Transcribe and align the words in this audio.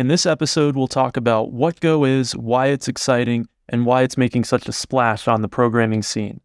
In 0.00 0.08
this 0.08 0.24
episode, 0.24 0.76
we'll 0.76 0.88
talk 0.88 1.18
about 1.18 1.52
what 1.52 1.78
Go 1.80 2.06
is, 2.06 2.34
why 2.34 2.68
it's 2.68 2.88
exciting, 2.88 3.46
and 3.68 3.84
why 3.84 4.00
it's 4.00 4.16
making 4.16 4.44
such 4.44 4.66
a 4.66 4.72
splash 4.72 5.28
on 5.28 5.42
the 5.42 5.46
programming 5.46 6.02
scene. 6.02 6.40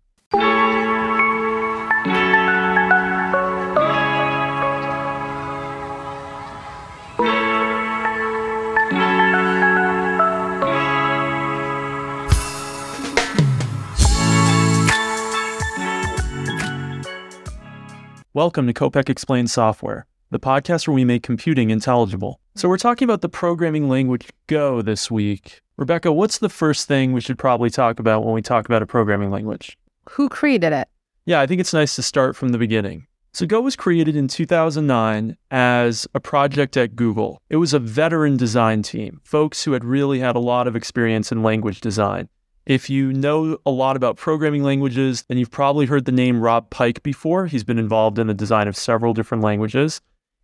Welcome 18.34 18.68
to 18.68 18.74
Kopec 18.74 19.08
Explains 19.08 19.54
Software, 19.54 20.08
the 20.32 20.40
podcast 20.40 20.88
where 20.88 20.96
we 20.96 21.06
make 21.06 21.24
computing 21.24 21.70
intelligible. 21.70 22.40
So, 22.56 22.70
we're 22.70 22.78
talking 22.78 23.06
about 23.06 23.22
the 23.22 23.30
programming 23.30 23.90
language 23.90 24.30
Go 24.48 24.82
this 24.82 25.12
week. 25.12 25.62
Rebecca, 25.78 26.12
what's 26.12 26.40
the 26.40 26.50
first 26.50 26.88
thing 26.88 27.12
we 27.12 27.22
should 27.22 27.38
probably 27.38 27.70
talk 27.70 28.00
about 28.00 28.24
when 28.24 28.34
we 28.34 28.42
talk 28.42 28.66
about 28.66 28.82
a 28.82 28.86
programming 28.86 29.30
language? 29.30 29.78
Who 30.12 30.30
created 30.30 30.74
it? 30.74 30.88
Yeah, 31.26 31.42
I 31.42 31.48
think 31.48 31.60
it's 31.60 31.74
nice 31.74 31.96
to 31.96 32.04
start 32.04 32.36
from 32.36 32.50
the 32.50 32.58
beginning. 32.58 33.08
So, 33.34 33.46
Go 33.46 33.60
was 33.60 33.76
created 33.76 34.16
in 34.16 34.28
2009 34.28 35.36
as 35.52 36.08
a 36.16 36.20
project 36.20 36.78
at 36.78 36.96
Google. 36.96 37.42
It 37.50 37.58
was 37.58 37.74
a 37.74 37.80
veteran 37.80 38.38
design 38.38 38.82
team, 38.82 39.20
folks 39.26 39.64
who 39.64 39.74
had 39.74 39.84
really 39.84 40.20
had 40.20 40.36
a 40.36 40.40
lot 40.40 40.68
of 40.68 40.76
experience 40.76 41.32
in 41.32 41.44
language 41.44 41.82
design. 41.82 42.30
If 42.66 42.90
you 42.90 43.14
know 43.14 43.60
a 43.66 43.72
lot 43.72 43.96
about 43.96 44.18
programming 44.18 44.64
languages, 44.64 45.24
then 45.28 45.38
you've 45.38 45.52
probably 45.52 45.86
heard 45.86 46.06
the 46.06 46.12
name 46.12 46.42
Rob 46.42 46.72
Pike 46.72 47.04
before. 47.04 47.46
He's 47.46 47.64
been 47.64 47.78
involved 47.78 48.18
in 48.18 48.26
the 48.26 48.34
design 48.34 48.68
of 48.68 48.76
several 48.76 49.14
different 49.14 49.44
languages. 49.44 50.02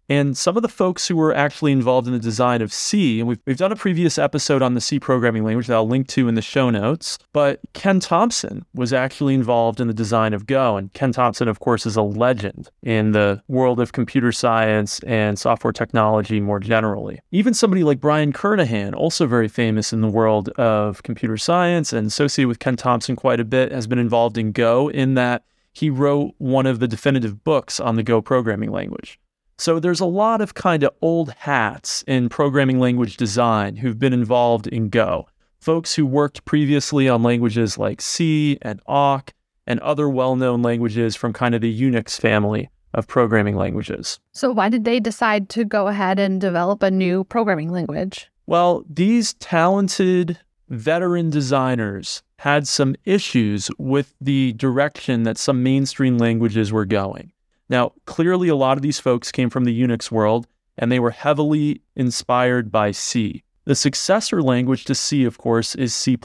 And 0.09 0.37
some 0.37 0.57
of 0.57 0.61
the 0.61 0.67
folks 0.69 1.07
who 1.07 1.15
were 1.15 1.33
actually 1.33 1.71
involved 1.71 2.05
in 2.05 2.13
the 2.13 2.19
design 2.19 2.61
of 2.61 2.73
C, 2.73 3.19
and 3.19 3.29
we've, 3.29 3.39
we've 3.45 3.57
done 3.57 3.71
a 3.71 3.77
previous 3.77 4.17
episode 4.17 4.61
on 4.61 4.73
the 4.73 4.81
C 4.81 4.99
programming 4.99 5.43
language 5.45 5.67
that 5.67 5.75
I'll 5.75 5.87
link 5.87 6.07
to 6.09 6.27
in 6.27 6.35
the 6.35 6.41
show 6.41 6.69
notes, 6.69 7.17
but 7.31 7.61
Ken 7.73 8.01
Thompson 8.01 8.65
was 8.73 8.91
actually 8.91 9.33
involved 9.33 9.79
in 9.79 9.87
the 9.87 9.93
design 9.93 10.33
of 10.33 10.45
Go. 10.45 10.75
And 10.75 10.91
Ken 10.93 11.13
Thompson, 11.13 11.47
of 11.47 11.59
course, 11.59 11.85
is 11.85 11.95
a 11.95 12.01
legend 12.01 12.69
in 12.83 13.13
the 13.13 13.41
world 13.47 13.79
of 13.79 13.93
computer 13.93 14.33
science 14.33 14.99
and 15.01 15.39
software 15.39 15.71
technology 15.71 16.41
more 16.41 16.59
generally. 16.59 17.19
Even 17.31 17.53
somebody 17.53 17.83
like 17.83 18.01
Brian 18.01 18.33
Kernighan, 18.33 18.93
also 18.93 19.27
very 19.27 19.47
famous 19.47 19.93
in 19.93 20.01
the 20.01 20.09
world 20.09 20.49
of 20.49 21.03
computer 21.03 21.37
science 21.37 21.93
and 21.93 22.07
associated 22.07 22.49
with 22.49 22.59
Ken 22.59 22.75
Thompson 22.75 23.15
quite 23.15 23.39
a 23.39 23.45
bit, 23.45 23.71
has 23.71 23.87
been 23.87 23.99
involved 23.99 24.37
in 24.37 24.51
Go 24.51 24.89
in 24.89 25.13
that 25.13 25.45
he 25.71 25.89
wrote 25.89 26.33
one 26.37 26.65
of 26.65 26.79
the 26.79 26.87
definitive 26.87 27.45
books 27.45 27.79
on 27.79 27.95
the 27.95 28.03
Go 28.03 28.21
programming 28.21 28.71
language. 28.71 29.20
So 29.61 29.79
there's 29.79 29.99
a 29.99 30.05
lot 30.05 30.41
of 30.41 30.55
kind 30.55 30.81
of 30.81 30.89
old 31.03 31.33
hats 31.33 32.03
in 32.07 32.29
programming 32.29 32.79
language 32.79 33.15
design 33.15 33.75
who've 33.75 33.99
been 33.99 34.11
involved 34.11 34.65
in 34.65 34.89
Go. 34.89 35.27
Folks 35.59 35.93
who 35.93 36.03
worked 36.03 36.45
previously 36.45 37.07
on 37.07 37.21
languages 37.21 37.77
like 37.77 38.01
C 38.01 38.57
and 38.63 38.81
awk 38.87 39.35
and 39.67 39.79
other 39.81 40.09
well-known 40.09 40.63
languages 40.63 41.15
from 41.15 41.31
kind 41.31 41.53
of 41.53 41.61
the 41.61 41.79
Unix 41.79 42.19
family 42.19 42.71
of 42.95 43.07
programming 43.07 43.55
languages. 43.55 44.19
So, 44.31 44.51
why 44.51 44.67
did 44.69 44.83
they 44.83 44.99
decide 44.99 45.47
to 45.49 45.63
go 45.63 45.89
ahead 45.89 46.17
and 46.17 46.41
develop 46.41 46.81
a 46.81 46.89
new 46.89 47.23
programming 47.25 47.69
language? 47.69 48.31
Well, 48.47 48.83
these 48.89 49.35
talented 49.35 50.39
veteran 50.69 51.29
designers 51.29 52.23
had 52.39 52.67
some 52.67 52.95
issues 53.05 53.69
with 53.77 54.15
the 54.19 54.53
direction 54.53 55.21
that 55.21 55.37
some 55.37 55.61
mainstream 55.61 56.17
languages 56.17 56.71
were 56.71 56.85
going. 56.85 57.31
Now, 57.71 57.93
clearly, 58.05 58.49
a 58.49 58.55
lot 58.55 58.77
of 58.77 58.81
these 58.81 58.99
folks 58.99 59.31
came 59.31 59.49
from 59.49 59.63
the 59.63 59.81
Unix 59.81 60.11
world, 60.11 60.45
and 60.77 60.91
they 60.91 60.99
were 60.99 61.11
heavily 61.11 61.81
inspired 61.95 62.69
by 62.69 62.91
C. 62.91 63.43
The 63.63 63.75
successor 63.75 64.41
language 64.41 64.83
to 64.85 64.93
C, 64.93 65.23
of 65.23 65.37
course, 65.37 65.73
is 65.73 65.95
C++, 65.95 66.17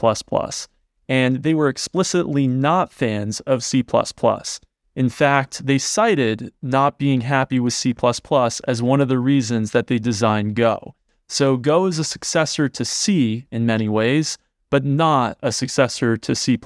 and 1.07 1.43
they 1.43 1.53
were 1.53 1.69
explicitly 1.69 2.49
not 2.49 2.91
fans 2.91 3.39
of 3.41 3.63
C++. 3.63 3.81
In 4.93 5.07
fact, 5.07 5.65
they 5.65 5.77
cited 5.77 6.51
not 6.61 6.99
being 6.99 7.21
happy 7.21 7.61
with 7.61 7.73
C++ 7.73 7.95
as 8.67 8.83
one 8.83 8.99
of 8.99 9.07
the 9.07 9.19
reasons 9.19 9.71
that 9.71 9.87
they 9.87 9.99
designed 9.99 10.55
Go. 10.55 10.95
So, 11.29 11.55
Go 11.55 11.85
is 11.85 11.97
a 11.97 12.03
successor 12.03 12.67
to 12.67 12.83
C 12.83 13.47
in 13.51 13.65
many 13.65 13.87
ways, 13.87 14.37
but 14.69 14.83
not 14.83 15.37
a 15.41 15.53
successor 15.53 16.17
to 16.17 16.35
C++. 16.35 16.57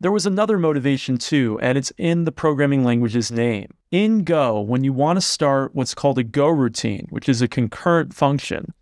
There 0.00 0.12
was 0.12 0.26
another 0.26 0.58
motivation 0.58 1.16
too, 1.16 1.58
and 1.62 1.78
it's 1.78 1.92
in 1.96 2.24
the 2.24 2.32
programming 2.32 2.84
language's 2.84 3.32
name. 3.32 3.70
In 3.90 4.22
Go, 4.22 4.60
when 4.60 4.84
you 4.84 4.92
want 4.92 5.16
to 5.16 5.22
start 5.22 5.74
what's 5.74 5.94
called 5.94 6.18
a 6.18 6.22
Go 6.22 6.48
routine, 6.48 7.06
which 7.08 7.26
is 7.26 7.40
a 7.40 7.48
concurrent 7.48 8.12
function, 8.12 8.74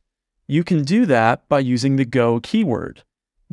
you 0.48 0.64
can 0.64 0.82
do 0.82 1.06
that 1.06 1.48
by 1.48 1.60
using 1.60 1.94
the 1.94 2.04
Go 2.04 2.40
keyword. 2.40 3.04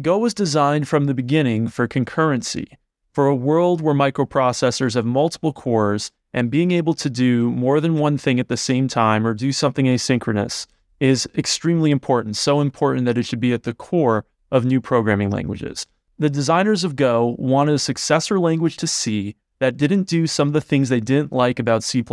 Go 0.01 0.17
was 0.17 0.33
designed 0.33 0.87
from 0.87 1.05
the 1.05 1.13
beginning 1.13 1.67
for 1.67 1.87
concurrency, 1.87 2.65
for 3.11 3.27
a 3.27 3.35
world 3.35 3.81
where 3.81 3.93
microprocessors 3.93 4.95
have 4.95 5.05
multiple 5.05 5.53
cores, 5.53 6.11
and 6.33 6.49
being 6.49 6.71
able 6.71 6.95
to 6.95 7.07
do 7.07 7.51
more 7.51 7.79
than 7.79 7.99
one 7.99 8.17
thing 8.17 8.39
at 8.39 8.47
the 8.47 8.57
same 8.57 8.87
time 8.87 9.27
or 9.27 9.35
do 9.35 9.51
something 9.51 9.85
asynchronous 9.85 10.65
is 10.99 11.29
extremely 11.37 11.91
important, 11.91 12.35
so 12.35 12.61
important 12.61 13.05
that 13.05 13.19
it 13.19 13.27
should 13.27 13.39
be 13.39 13.53
at 13.53 13.61
the 13.61 13.75
core 13.75 14.25
of 14.51 14.65
new 14.65 14.81
programming 14.81 15.29
languages. 15.29 15.85
The 16.17 16.31
designers 16.31 16.83
of 16.83 16.95
Go 16.95 17.35
wanted 17.37 17.75
a 17.75 17.79
successor 17.79 18.39
language 18.39 18.77
to 18.77 18.87
C 18.87 19.35
that 19.63 19.77
didn't 19.77 20.09
do 20.09 20.27
some 20.27 20.49
of 20.49 20.53
the 20.53 20.59
things 20.59 20.89
they 20.89 20.99
didn't 20.99 21.31
like 21.31 21.57
about 21.57 21.85
C++, 21.85 22.03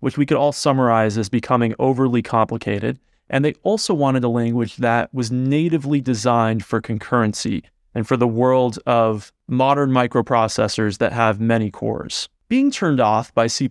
which 0.00 0.16
we 0.16 0.24
could 0.24 0.38
all 0.38 0.50
summarize 0.50 1.18
as 1.18 1.28
becoming 1.28 1.74
overly 1.78 2.22
complicated. 2.22 2.98
And 3.28 3.44
they 3.44 3.52
also 3.64 3.92
wanted 3.92 4.24
a 4.24 4.30
language 4.30 4.76
that 4.76 5.12
was 5.12 5.30
natively 5.30 6.00
designed 6.00 6.64
for 6.64 6.80
concurrency 6.80 7.64
and 7.94 8.08
for 8.08 8.16
the 8.16 8.26
world 8.26 8.78
of 8.86 9.30
modern 9.46 9.90
microprocessors 9.90 10.96
that 10.98 11.12
have 11.12 11.38
many 11.38 11.70
cores. 11.70 12.30
Being 12.48 12.70
turned 12.70 13.00
off 13.00 13.34
by 13.34 13.46
C++, 13.46 13.70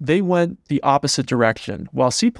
they 0.00 0.20
went 0.20 0.64
the 0.66 0.82
opposite 0.82 1.26
direction. 1.26 1.88
While 1.92 2.10
C++ 2.10 2.32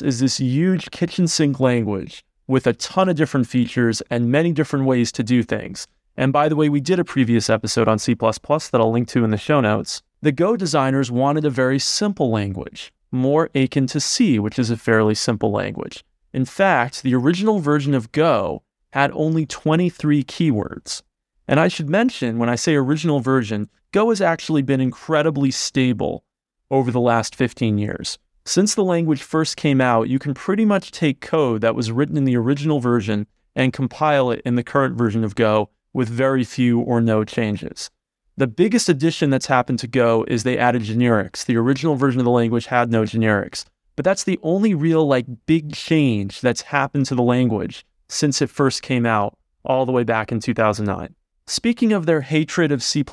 is 0.00 0.20
this 0.20 0.38
huge 0.38 0.90
kitchen 0.90 1.28
sink 1.28 1.60
language 1.60 2.24
with 2.46 2.66
a 2.66 2.72
ton 2.72 3.10
of 3.10 3.16
different 3.16 3.48
features 3.48 4.00
and 4.08 4.32
many 4.32 4.52
different 4.52 4.86
ways 4.86 5.12
to 5.12 5.22
do 5.22 5.42
things. 5.42 5.86
And 6.16 6.32
by 6.32 6.48
the 6.48 6.56
way, 6.56 6.68
we 6.68 6.80
did 6.80 6.98
a 6.98 7.04
previous 7.04 7.48
episode 7.48 7.88
on 7.88 7.98
C 7.98 8.14
that 8.14 8.70
I'll 8.74 8.90
link 8.90 9.08
to 9.08 9.24
in 9.24 9.30
the 9.30 9.36
show 9.36 9.60
notes. 9.60 10.02
The 10.22 10.32
Go 10.32 10.56
designers 10.56 11.10
wanted 11.10 11.44
a 11.44 11.50
very 11.50 11.78
simple 11.78 12.30
language, 12.30 12.92
more 13.10 13.48
akin 13.54 13.86
to 13.88 14.00
C, 14.00 14.38
which 14.38 14.58
is 14.58 14.70
a 14.70 14.76
fairly 14.76 15.14
simple 15.14 15.50
language. 15.50 16.04
In 16.32 16.44
fact, 16.44 17.02
the 17.02 17.14
original 17.14 17.58
version 17.58 17.94
of 17.94 18.12
Go 18.12 18.62
had 18.92 19.10
only 19.12 19.46
23 19.46 20.24
keywords. 20.24 21.02
And 21.48 21.58
I 21.58 21.68
should 21.68 21.88
mention, 21.88 22.38
when 22.38 22.48
I 22.48 22.54
say 22.54 22.74
original 22.74 23.20
version, 23.20 23.68
Go 23.92 24.10
has 24.10 24.20
actually 24.20 24.62
been 24.62 24.80
incredibly 24.80 25.50
stable 25.50 26.24
over 26.70 26.90
the 26.90 27.00
last 27.00 27.34
15 27.34 27.78
years. 27.78 28.18
Since 28.44 28.74
the 28.74 28.84
language 28.84 29.22
first 29.22 29.56
came 29.56 29.80
out, 29.80 30.08
you 30.08 30.18
can 30.18 30.34
pretty 30.34 30.64
much 30.64 30.92
take 30.92 31.20
code 31.20 31.60
that 31.62 31.74
was 31.74 31.90
written 31.90 32.16
in 32.16 32.24
the 32.24 32.36
original 32.36 32.80
version 32.80 33.26
and 33.56 33.72
compile 33.72 34.30
it 34.30 34.42
in 34.44 34.54
the 34.54 34.62
current 34.62 34.96
version 34.96 35.24
of 35.24 35.34
Go 35.34 35.70
with 35.92 36.08
very 36.08 36.44
few 36.44 36.80
or 36.80 37.00
no 37.00 37.24
changes. 37.24 37.90
The 38.36 38.46
biggest 38.46 38.88
addition 38.88 39.30
that's 39.30 39.46
happened 39.46 39.80
to 39.80 39.86
Go 39.86 40.24
is 40.28 40.42
they 40.42 40.56
added 40.58 40.82
generics. 40.82 41.44
The 41.44 41.56
original 41.56 41.96
version 41.96 42.20
of 42.20 42.24
the 42.24 42.30
language 42.30 42.66
had 42.66 42.90
no 42.90 43.02
generics, 43.02 43.64
but 43.96 44.04
that's 44.04 44.24
the 44.24 44.38
only 44.42 44.74
real 44.74 45.06
like 45.06 45.26
big 45.46 45.74
change 45.74 46.40
that's 46.40 46.62
happened 46.62 47.06
to 47.06 47.14
the 47.14 47.22
language 47.22 47.84
since 48.08 48.40
it 48.40 48.50
first 48.50 48.82
came 48.82 49.04
out 49.04 49.36
all 49.64 49.84
the 49.84 49.92
way 49.92 50.04
back 50.04 50.32
in 50.32 50.40
2009. 50.40 51.14
Speaking 51.46 51.92
of 51.92 52.06
their 52.06 52.20
hatred 52.20 52.70
of 52.70 52.82
C++, 52.82 53.04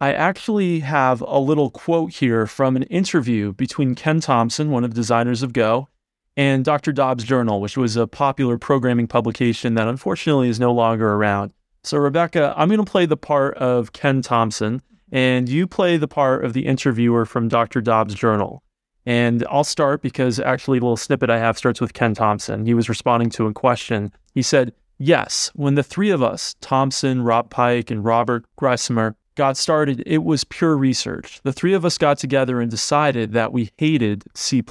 I 0.00 0.12
actually 0.12 0.80
have 0.80 1.20
a 1.20 1.38
little 1.38 1.70
quote 1.70 2.12
here 2.14 2.46
from 2.46 2.76
an 2.76 2.84
interview 2.84 3.52
between 3.52 3.94
Ken 3.94 4.20
Thompson, 4.20 4.70
one 4.70 4.84
of 4.84 4.90
the 4.90 4.96
designers 4.96 5.42
of 5.42 5.52
Go, 5.52 5.88
and 6.34 6.64
Dr. 6.64 6.92
Dobbs 6.92 7.24
Journal, 7.24 7.60
which 7.60 7.76
was 7.76 7.94
a 7.94 8.06
popular 8.06 8.56
programming 8.56 9.06
publication 9.06 9.74
that 9.74 9.86
unfortunately 9.86 10.48
is 10.48 10.58
no 10.58 10.72
longer 10.72 11.12
around. 11.12 11.52
So, 11.84 11.98
Rebecca, 11.98 12.54
I'm 12.56 12.68
going 12.68 12.84
to 12.84 12.90
play 12.90 13.06
the 13.06 13.16
part 13.16 13.56
of 13.56 13.92
Ken 13.92 14.22
Thompson, 14.22 14.82
and 15.10 15.48
you 15.48 15.66
play 15.66 15.96
the 15.96 16.08
part 16.08 16.44
of 16.44 16.52
the 16.52 16.66
interviewer 16.66 17.24
from 17.26 17.48
Dr. 17.48 17.80
Dobbs 17.80 18.14
Journal. 18.14 18.62
And 19.04 19.44
I'll 19.50 19.64
start 19.64 20.00
because 20.00 20.38
actually, 20.38 20.78
a 20.78 20.82
little 20.82 20.96
snippet 20.96 21.28
I 21.28 21.38
have 21.38 21.58
starts 21.58 21.80
with 21.80 21.92
Ken 21.92 22.14
Thompson. 22.14 22.66
He 22.66 22.74
was 22.74 22.88
responding 22.88 23.30
to 23.30 23.46
a 23.46 23.52
question. 23.52 24.12
He 24.32 24.42
said, 24.42 24.72
Yes, 24.98 25.50
when 25.54 25.74
the 25.74 25.82
three 25.82 26.10
of 26.10 26.22
us, 26.22 26.54
Thompson, 26.60 27.22
Rob 27.22 27.50
Pike, 27.50 27.90
and 27.90 28.04
Robert 28.04 28.44
Griesemer, 28.56 29.16
got 29.34 29.56
started, 29.56 30.02
it 30.06 30.22
was 30.22 30.44
pure 30.44 30.76
research. 30.76 31.40
The 31.42 31.52
three 31.52 31.72
of 31.74 31.84
us 31.84 31.98
got 31.98 32.18
together 32.18 32.60
and 32.60 32.70
decided 32.70 33.32
that 33.32 33.52
we 33.52 33.70
hated 33.78 34.24
C++. 34.34 34.62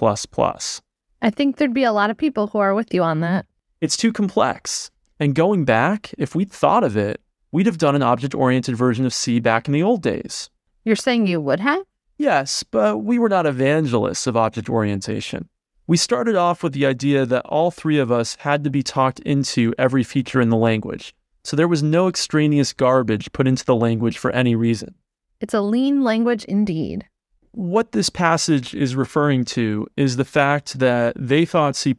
I 1.23 1.29
think 1.29 1.57
there'd 1.57 1.73
be 1.73 1.83
a 1.83 1.91
lot 1.91 2.09
of 2.09 2.17
people 2.17 2.47
who 2.47 2.59
are 2.59 2.73
with 2.73 2.93
you 2.93 3.03
on 3.03 3.19
that. 3.19 3.45
It's 3.81 3.97
too 3.97 4.13
complex. 4.13 4.91
And 5.21 5.35
going 5.35 5.65
back, 5.65 6.15
if 6.17 6.33
we'd 6.33 6.51
thought 6.51 6.83
of 6.83 6.97
it, 6.97 7.21
we'd 7.51 7.67
have 7.67 7.77
done 7.77 7.95
an 7.95 8.01
object 8.01 8.33
oriented 8.33 8.75
version 8.75 9.05
of 9.05 9.13
C 9.13 9.39
back 9.39 9.67
in 9.67 9.71
the 9.71 9.83
old 9.83 10.01
days. 10.01 10.49
You're 10.83 10.95
saying 10.95 11.27
you 11.27 11.39
would 11.39 11.59
have? 11.59 11.83
Yes, 12.17 12.63
but 12.63 13.03
we 13.03 13.19
were 13.19 13.29
not 13.29 13.45
evangelists 13.45 14.25
of 14.25 14.35
object 14.35 14.67
orientation. 14.67 15.47
We 15.85 15.95
started 15.95 16.35
off 16.35 16.63
with 16.63 16.73
the 16.73 16.87
idea 16.87 17.27
that 17.27 17.45
all 17.45 17.69
three 17.69 17.99
of 17.99 18.11
us 18.11 18.35
had 18.39 18.63
to 18.63 18.71
be 18.71 18.81
talked 18.81 19.19
into 19.19 19.75
every 19.77 20.03
feature 20.03 20.41
in 20.41 20.49
the 20.49 20.57
language. 20.57 21.13
So 21.43 21.55
there 21.55 21.67
was 21.67 21.83
no 21.83 22.07
extraneous 22.07 22.73
garbage 22.73 23.31
put 23.31 23.47
into 23.47 23.63
the 23.63 23.75
language 23.75 24.17
for 24.17 24.31
any 24.31 24.55
reason. 24.55 24.95
It's 25.39 25.53
a 25.53 25.61
lean 25.61 26.03
language 26.03 26.45
indeed. 26.45 27.07
What 27.51 27.91
this 27.91 28.09
passage 28.09 28.73
is 28.73 28.95
referring 28.95 29.45
to 29.45 29.85
is 29.95 30.15
the 30.15 30.25
fact 30.25 30.79
that 30.79 31.13
they 31.15 31.45
thought 31.45 31.75
C++ 31.75 31.93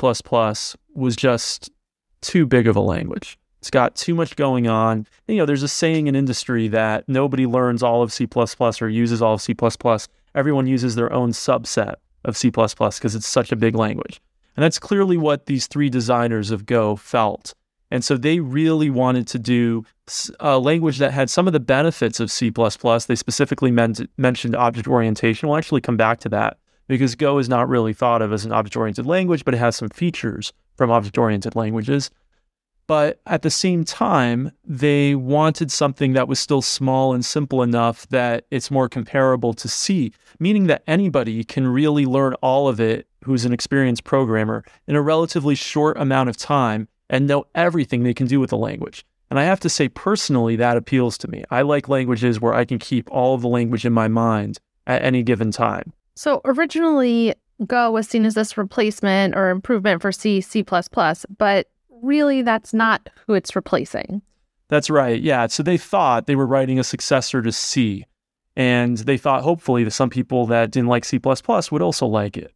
was 0.92 1.14
just 1.14 1.70
too 2.22 2.46
big 2.46 2.66
of 2.66 2.76
a 2.76 2.80
language. 2.80 3.38
It's 3.60 3.70
got 3.70 3.94
too 3.94 4.14
much 4.14 4.34
going 4.34 4.66
on. 4.66 5.06
You 5.28 5.36
know, 5.36 5.46
there's 5.46 5.62
a 5.62 5.68
saying 5.68 6.08
in 6.08 6.16
industry 6.16 6.66
that 6.68 7.08
nobody 7.08 7.46
learns 7.46 7.82
all 7.82 8.02
of 8.02 8.12
C++ 8.12 8.26
or 8.26 8.88
uses 8.88 9.22
all 9.22 9.34
of 9.34 9.40
C++. 9.42 9.54
Everyone 10.34 10.66
uses 10.66 10.96
their 10.96 11.12
own 11.12 11.30
subset 11.30 11.96
of 12.24 12.36
C++ 12.36 12.50
because 12.50 13.14
it's 13.14 13.26
such 13.26 13.52
a 13.52 13.56
big 13.56 13.76
language. 13.76 14.20
And 14.56 14.64
that's 14.64 14.78
clearly 14.78 15.16
what 15.16 15.46
these 15.46 15.66
three 15.66 15.88
designers 15.88 16.50
of 16.50 16.66
Go 16.66 16.96
felt. 16.96 17.54
And 17.92 18.02
so 18.04 18.16
they 18.16 18.40
really 18.40 18.90
wanted 18.90 19.26
to 19.28 19.38
do 19.38 19.84
a 20.40 20.58
language 20.58 20.98
that 20.98 21.12
had 21.12 21.30
some 21.30 21.46
of 21.46 21.52
the 21.52 21.60
benefits 21.60 22.18
of 22.20 22.30
C++. 22.30 22.50
They 22.50 23.14
specifically 23.14 23.70
meant, 23.70 24.00
mentioned 24.16 24.56
object 24.56 24.88
orientation. 24.88 25.48
We'll 25.48 25.58
actually 25.58 25.82
come 25.82 25.96
back 25.96 26.18
to 26.20 26.28
that 26.30 26.56
because 26.88 27.14
Go 27.14 27.38
is 27.38 27.48
not 27.48 27.68
really 27.68 27.92
thought 27.92 28.22
of 28.22 28.32
as 28.32 28.44
an 28.44 28.52
object 28.52 28.76
oriented 28.76 29.06
language, 29.06 29.44
but 29.44 29.54
it 29.54 29.58
has 29.58 29.76
some 29.76 29.88
features 29.88 30.52
from 30.76 30.90
object 30.90 31.18
oriented 31.18 31.54
languages. 31.54 32.10
But 32.86 33.20
at 33.26 33.42
the 33.42 33.50
same 33.50 33.84
time, 33.84 34.52
they 34.64 35.14
wanted 35.14 35.70
something 35.70 36.12
that 36.14 36.28
was 36.28 36.40
still 36.40 36.62
small 36.62 37.14
and 37.14 37.24
simple 37.24 37.62
enough 37.62 38.06
that 38.08 38.44
it's 38.50 38.70
more 38.70 38.88
comparable 38.88 39.54
to 39.54 39.68
C, 39.68 40.12
meaning 40.38 40.66
that 40.66 40.82
anybody 40.86 41.44
can 41.44 41.66
really 41.66 42.04
learn 42.04 42.34
all 42.42 42.68
of 42.68 42.80
it 42.80 43.06
who's 43.24 43.44
an 43.44 43.52
experienced 43.52 44.04
programmer 44.04 44.64
in 44.86 44.96
a 44.96 45.02
relatively 45.02 45.54
short 45.54 45.96
amount 45.96 46.28
of 46.28 46.36
time 46.36 46.88
and 47.08 47.26
know 47.26 47.44
everything 47.54 48.02
they 48.02 48.14
can 48.14 48.26
do 48.26 48.40
with 48.40 48.50
the 48.50 48.56
language. 48.56 49.04
And 49.30 49.38
I 49.38 49.44
have 49.44 49.60
to 49.60 49.70
say, 49.70 49.88
personally, 49.88 50.56
that 50.56 50.76
appeals 50.76 51.16
to 51.18 51.28
me. 51.28 51.44
I 51.50 51.62
like 51.62 51.88
languages 51.88 52.40
where 52.40 52.52
I 52.52 52.64
can 52.64 52.78
keep 52.78 53.10
all 53.10 53.34
of 53.34 53.40
the 53.40 53.48
language 53.48 53.86
in 53.86 53.92
my 53.92 54.08
mind 54.08 54.58
at 54.86 55.02
any 55.02 55.22
given 55.22 55.50
time. 55.50 55.92
So 56.14 56.40
originally, 56.44 57.34
Go 57.66 57.90
was 57.90 58.08
seen 58.08 58.24
as 58.24 58.34
this 58.34 58.56
replacement 58.56 59.36
or 59.36 59.50
improvement 59.50 60.02
for 60.02 60.12
C, 60.12 60.40
C++, 60.40 60.64
but 61.38 61.68
really 62.02 62.42
that's 62.42 62.74
not 62.74 63.08
who 63.26 63.34
it's 63.34 63.54
replacing. 63.54 64.22
That's 64.68 64.90
right. 64.90 65.20
Yeah. 65.20 65.46
So 65.48 65.62
they 65.62 65.78
thought 65.78 66.26
they 66.26 66.36
were 66.36 66.46
writing 66.46 66.78
a 66.78 66.84
successor 66.84 67.42
to 67.42 67.52
C. 67.52 68.06
And 68.56 68.98
they 68.98 69.16
thought 69.16 69.42
hopefully 69.42 69.84
that 69.84 69.92
some 69.92 70.10
people 70.10 70.46
that 70.46 70.70
didn't 70.70 70.88
like 70.88 71.04
C++ 71.04 71.18
would 71.22 71.82
also 71.82 72.06
like 72.06 72.36
it. 72.36 72.52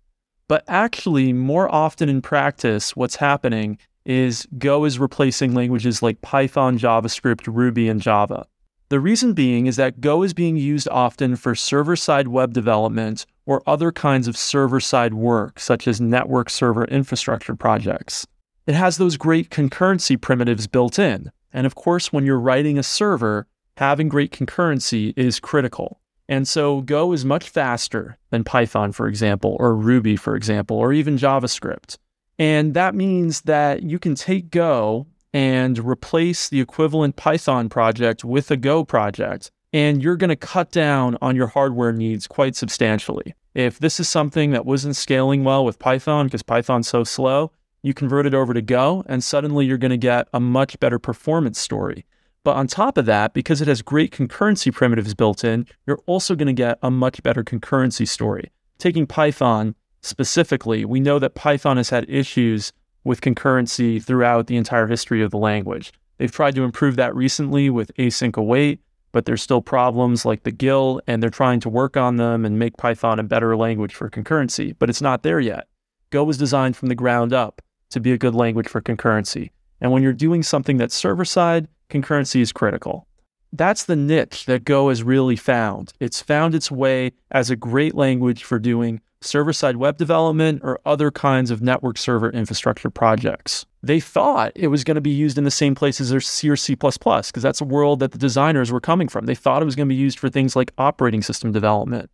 But 0.48 0.64
actually, 0.68 1.32
more 1.32 1.72
often 1.74 2.08
in 2.08 2.22
practice, 2.22 2.94
what's 2.94 3.16
happening 3.16 3.78
is 4.04 4.46
Go 4.58 4.84
is 4.84 4.98
replacing 4.98 5.54
languages 5.54 6.02
like 6.02 6.20
Python, 6.20 6.78
JavaScript, 6.78 7.52
Ruby, 7.52 7.88
and 7.88 8.00
Java. 8.00 8.46
The 8.88 9.00
reason 9.00 9.32
being 9.32 9.66
is 9.66 9.74
that 9.76 10.00
Go 10.00 10.22
is 10.22 10.32
being 10.32 10.56
used 10.56 10.86
often 10.88 11.34
for 11.34 11.56
server 11.56 11.96
side 11.96 12.28
web 12.28 12.52
development 12.52 13.26
or 13.44 13.60
other 13.66 13.90
kinds 13.90 14.28
of 14.28 14.36
server 14.36 14.78
side 14.78 15.12
work, 15.12 15.58
such 15.58 15.88
as 15.88 16.00
network 16.00 16.48
server 16.48 16.84
infrastructure 16.84 17.56
projects. 17.56 18.28
It 18.64 18.74
has 18.74 18.96
those 18.96 19.16
great 19.16 19.50
concurrency 19.50 20.20
primitives 20.20 20.68
built 20.68 21.00
in. 21.00 21.32
And 21.52 21.66
of 21.66 21.74
course, 21.74 22.12
when 22.12 22.24
you're 22.24 22.38
writing 22.38 22.78
a 22.78 22.84
server, 22.84 23.48
having 23.76 24.08
great 24.08 24.30
concurrency 24.30 25.12
is 25.16 25.40
critical. 25.40 26.00
And 26.28 26.46
so 26.46 26.80
Go 26.82 27.12
is 27.12 27.24
much 27.24 27.48
faster 27.48 28.16
than 28.30 28.44
Python, 28.44 28.92
for 28.92 29.08
example, 29.08 29.56
or 29.58 29.74
Ruby, 29.74 30.14
for 30.14 30.36
example, 30.36 30.76
or 30.76 30.92
even 30.92 31.18
JavaScript. 31.18 31.98
And 32.38 32.74
that 32.74 32.94
means 32.94 33.40
that 33.42 33.82
you 33.82 33.98
can 33.98 34.14
take 34.14 34.50
Go 34.50 35.08
and 35.36 35.78
replace 35.78 36.48
the 36.48 36.62
equivalent 36.62 37.16
Python 37.16 37.68
project 37.68 38.24
with 38.24 38.50
a 38.50 38.56
Go 38.56 38.86
project. 38.86 39.50
And 39.70 40.02
you're 40.02 40.16
going 40.16 40.30
to 40.30 40.36
cut 40.36 40.72
down 40.72 41.18
on 41.20 41.36
your 41.36 41.48
hardware 41.48 41.92
needs 41.92 42.26
quite 42.26 42.56
substantially. 42.56 43.34
If 43.54 43.78
this 43.78 44.00
is 44.00 44.08
something 44.08 44.52
that 44.52 44.64
wasn't 44.64 44.96
scaling 44.96 45.44
well 45.44 45.62
with 45.62 45.78
Python 45.78 46.24
because 46.24 46.42
Python's 46.42 46.88
so 46.88 47.04
slow, 47.04 47.52
you 47.82 47.92
convert 47.92 48.24
it 48.24 48.32
over 48.32 48.54
to 48.54 48.62
Go, 48.62 49.04
and 49.10 49.22
suddenly 49.22 49.66
you're 49.66 49.76
going 49.76 49.90
to 49.90 49.98
get 49.98 50.26
a 50.32 50.40
much 50.40 50.80
better 50.80 50.98
performance 50.98 51.60
story. 51.60 52.06
But 52.42 52.56
on 52.56 52.66
top 52.66 52.96
of 52.96 53.04
that, 53.04 53.34
because 53.34 53.60
it 53.60 53.68
has 53.68 53.82
great 53.82 54.12
concurrency 54.12 54.72
primitives 54.72 55.12
built 55.12 55.44
in, 55.44 55.66
you're 55.86 56.00
also 56.06 56.34
going 56.34 56.46
to 56.46 56.54
get 56.54 56.78
a 56.80 56.90
much 56.90 57.22
better 57.22 57.44
concurrency 57.44 58.08
story. 58.08 58.52
Taking 58.78 59.06
Python, 59.06 59.74
specifically, 60.00 60.86
we 60.86 60.98
know 60.98 61.18
that 61.18 61.34
Python 61.34 61.76
has 61.76 61.90
had 61.90 62.08
issues 62.08 62.72
with 63.06 63.20
concurrency 63.20 64.02
throughout 64.02 64.48
the 64.48 64.56
entire 64.56 64.88
history 64.88 65.22
of 65.22 65.30
the 65.30 65.38
language. 65.38 65.92
They've 66.18 66.30
tried 66.30 66.56
to 66.56 66.64
improve 66.64 66.96
that 66.96 67.14
recently 67.14 67.70
with 67.70 67.94
async 67.96 68.36
await, 68.36 68.80
but 69.12 69.24
there's 69.24 69.42
still 69.42 69.62
problems 69.62 70.24
like 70.24 70.42
the 70.42 70.50
GIL, 70.50 71.00
and 71.06 71.22
they're 71.22 71.30
trying 71.30 71.60
to 71.60 71.68
work 71.68 71.96
on 71.96 72.16
them 72.16 72.44
and 72.44 72.58
make 72.58 72.76
Python 72.76 73.20
a 73.20 73.22
better 73.22 73.56
language 73.56 73.94
for 73.94 74.10
concurrency, 74.10 74.74
but 74.78 74.90
it's 74.90 75.00
not 75.00 75.22
there 75.22 75.38
yet. 75.38 75.68
Go 76.10 76.24
was 76.24 76.36
designed 76.36 76.76
from 76.76 76.88
the 76.88 76.94
ground 76.96 77.32
up 77.32 77.62
to 77.90 78.00
be 78.00 78.12
a 78.12 78.18
good 78.18 78.34
language 78.34 78.68
for 78.68 78.82
concurrency. 78.82 79.50
And 79.80 79.92
when 79.92 80.02
you're 80.02 80.12
doing 80.12 80.42
something 80.42 80.76
that's 80.76 80.94
server 80.94 81.24
side, 81.24 81.68
concurrency 81.88 82.40
is 82.40 82.52
critical. 82.52 83.06
That's 83.52 83.84
the 83.84 83.96
niche 83.96 84.46
that 84.46 84.64
Go 84.64 84.88
has 84.88 85.04
really 85.04 85.36
found. 85.36 85.92
It's 86.00 86.20
found 86.20 86.54
its 86.56 86.72
way 86.72 87.12
as 87.30 87.50
a 87.50 87.56
great 87.56 87.94
language 87.94 88.42
for 88.42 88.58
doing 88.58 89.00
server 89.26 89.52
side 89.52 89.76
web 89.76 89.96
development, 89.96 90.60
or 90.62 90.80
other 90.86 91.10
kinds 91.10 91.50
of 91.50 91.62
network 91.62 91.98
server 91.98 92.30
infrastructure 92.30 92.90
projects. 92.90 93.66
They 93.82 94.00
thought 94.00 94.52
it 94.54 94.68
was 94.68 94.84
going 94.84 94.96
to 94.96 95.00
be 95.00 95.10
used 95.10 95.38
in 95.38 95.44
the 95.44 95.50
same 95.50 95.74
places 95.74 96.08
as 96.08 96.10
their 96.10 96.20
C 96.20 96.48
or 96.48 96.56
C++, 96.56 96.74
because 96.74 97.32
that's 97.34 97.60
a 97.60 97.64
world 97.64 98.00
that 98.00 98.12
the 98.12 98.18
designers 98.18 98.72
were 98.72 98.80
coming 98.80 99.08
from. 99.08 99.26
They 99.26 99.34
thought 99.34 99.62
it 99.62 99.66
was 99.66 99.76
going 99.76 99.88
to 99.88 99.94
be 99.94 100.00
used 100.00 100.18
for 100.18 100.28
things 100.28 100.56
like 100.56 100.72
operating 100.78 101.22
system 101.22 101.52
development 101.52 102.10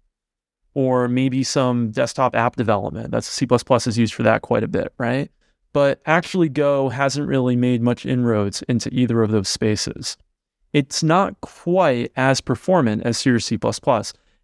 or 0.74 1.08
maybe 1.08 1.42
some 1.44 1.90
desktop 1.90 2.34
app 2.34 2.56
development. 2.56 3.10
That's 3.10 3.28
C 3.28 3.46
is 3.50 3.98
used 3.98 4.14
for 4.14 4.22
that 4.22 4.42
quite 4.42 4.64
a 4.64 4.68
bit, 4.68 4.92
right? 4.98 5.30
But 5.72 6.00
actually, 6.06 6.48
Go 6.48 6.88
hasn't 6.90 7.28
really 7.28 7.56
made 7.56 7.82
much 7.82 8.04
inroads 8.04 8.62
into 8.62 8.92
either 8.92 9.22
of 9.22 9.30
those 9.30 9.48
spaces. 9.48 10.16
It's 10.72 11.02
not 11.02 11.40
quite 11.40 12.12
as 12.16 12.40
performant 12.40 13.02
as 13.04 13.18
C 13.18 13.30
or 13.30 13.40
C++ 13.40 13.58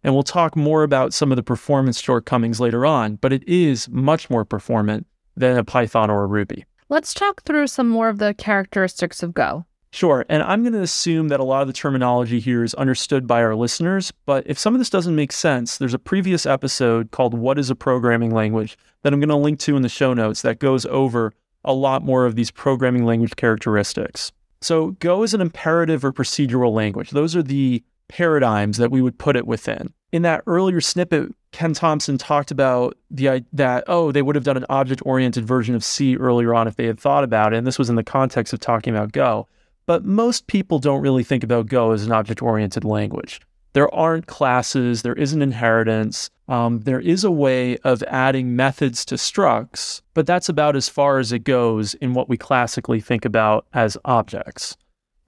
and 0.03 0.13
we'll 0.13 0.23
talk 0.23 0.55
more 0.55 0.83
about 0.83 1.13
some 1.13 1.31
of 1.31 1.35
the 1.35 1.43
performance 1.43 1.99
shortcomings 1.99 2.59
later 2.59 2.85
on, 2.85 3.15
but 3.15 3.33
it 3.33 3.47
is 3.47 3.89
much 3.89 4.29
more 4.29 4.45
performant 4.45 5.05
than 5.35 5.57
a 5.57 5.63
Python 5.63 6.09
or 6.09 6.23
a 6.23 6.27
Ruby. 6.27 6.65
Let's 6.89 7.13
talk 7.13 7.43
through 7.43 7.67
some 7.67 7.89
more 7.89 8.09
of 8.09 8.17
the 8.17 8.33
characteristics 8.33 9.21
of 9.21 9.33
Go. 9.33 9.65
Sure. 9.91 10.25
And 10.29 10.43
I'm 10.43 10.61
going 10.61 10.73
to 10.73 10.81
assume 10.81 11.29
that 11.29 11.39
a 11.39 11.43
lot 11.43 11.61
of 11.61 11.67
the 11.67 11.73
terminology 11.73 12.39
here 12.39 12.63
is 12.63 12.75
understood 12.75 13.25
by 13.25 13.41
our 13.41 13.55
listeners. 13.55 14.11
But 14.25 14.45
if 14.45 14.59
some 14.59 14.75
of 14.75 14.79
this 14.79 14.89
doesn't 14.89 15.15
make 15.15 15.31
sense, 15.31 15.77
there's 15.77 15.95
a 15.95 15.99
previous 15.99 16.45
episode 16.45 17.11
called 17.11 17.33
What 17.33 17.57
is 17.57 17.71
a 17.71 17.75
Programming 17.75 18.31
Language 18.31 18.77
that 19.01 19.13
I'm 19.13 19.19
going 19.19 19.29
to 19.29 19.35
link 19.35 19.59
to 19.61 19.75
in 19.75 19.81
the 19.81 19.89
show 19.89 20.13
notes 20.13 20.43
that 20.43 20.59
goes 20.59 20.85
over 20.85 21.33
a 21.65 21.73
lot 21.73 22.03
more 22.03 22.25
of 22.25 22.35
these 22.35 22.51
programming 22.51 23.05
language 23.05 23.35
characteristics. 23.35 24.31
So, 24.61 24.91
Go 24.99 25.23
is 25.23 25.33
an 25.33 25.41
imperative 25.41 26.03
or 26.03 26.11
procedural 26.11 26.73
language. 26.73 27.11
Those 27.11 27.35
are 27.35 27.43
the 27.43 27.83
paradigms 28.09 28.77
that 28.77 28.91
we 28.91 29.01
would 29.01 29.17
put 29.17 29.37
it 29.37 29.47
within. 29.47 29.93
In 30.11 30.23
that 30.23 30.43
earlier 30.47 30.81
snippet, 30.81 31.33
Ken 31.51 31.73
Thompson 31.73 32.17
talked 32.17 32.51
about 32.51 32.97
the 33.09 33.45
that 33.53 33.85
oh 33.87 34.11
they 34.11 34.21
would 34.21 34.35
have 34.35 34.43
done 34.43 34.57
an 34.57 34.65
object 34.69 35.01
oriented 35.05 35.45
version 35.45 35.75
of 35.75 35.83
C 35.83 36.17
earlier 36.17 36.53
on 36.53 36.67
if 36.67 36.75
they 36.75 36.85
had 36.85 36.99
thought 36.99 37.23
about 37.23 37.53
it, 37.53 37.57
and 37.57 37.65
this 37.65 37.79
was 37.79 37.89
in 37.89 37.95
the 37.95 38.03
context 38.03 38.51
of 38.51 38.59
talking 38.59 38.93
about 38.93 39.13
Go. 39.13 39.47
But 39.85 40.03
most 40.03 40.47
people 40.47 40.79
don't 40.79 41.01
really 41.01 41.23
think 41.23 41.43
about 41.43 41.67
Go 41.67 41.91
as 41.91 42.05
an 42.05 42.11
object 42.11 42.41
oriented 42.41 42.83
language. 42.83 43.41
There 43.73 43.93
aren't 43.93 44.27
classes, 44.27 45.03
there 45.03 45.13
isn't 45.13 45.41
inheritance. 45.41 46.29
Um, 46.47 46.79
there 46.79 46.99
is 46.99 47.23
a 47.23 47.31
way 47.31 47.77
of 47.77 48.01
adding 48.03 48.55
methods 48.55 49.05
to 49.05 49.15
structs, 49.15 50.01
but 50.15 50.25
that's 50.25 50.49
about 50.49 50.75
as 50.75 50.89
far 50.89 51.19
as 51.19 51.31
it 51.31 51.43
goes 51.43 51.93
in 51.95 52.15
what 52.15 52.27
we 52.27 52.37
classically 52.37 52.99
think 52.99 53.25
about 53.25 53.67
as 53.73 53.97
objects. 54.05 54.75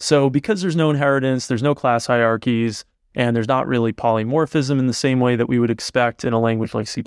So, 0.02 0.32
because 0.32 0.64
there's 0.64 0.76
no 0.76 0.90
inheritance, 0.90 1.46
there's 1.46 1.62
no 1.62 1.76
class 1.76 2.08
hierarchies, 2.08 2.86
and 3.14 3.36
there's 3.36 3.48
not 3.48 3.68
really 3.68 3.94
polymorphism 3.94 4.80
in 4.80 4.88
the 4.88 4.94
same 4.94 5.20
way 5.20 5.36
that 5.36 5.48
we 5.48 5.60
would 5.60 5.70
expect 5.70 6.26
in 6.26 6.34
a 6.34 6.40
language 6.40 6.74
like 6.74 6.88
C++, 6.88 7.04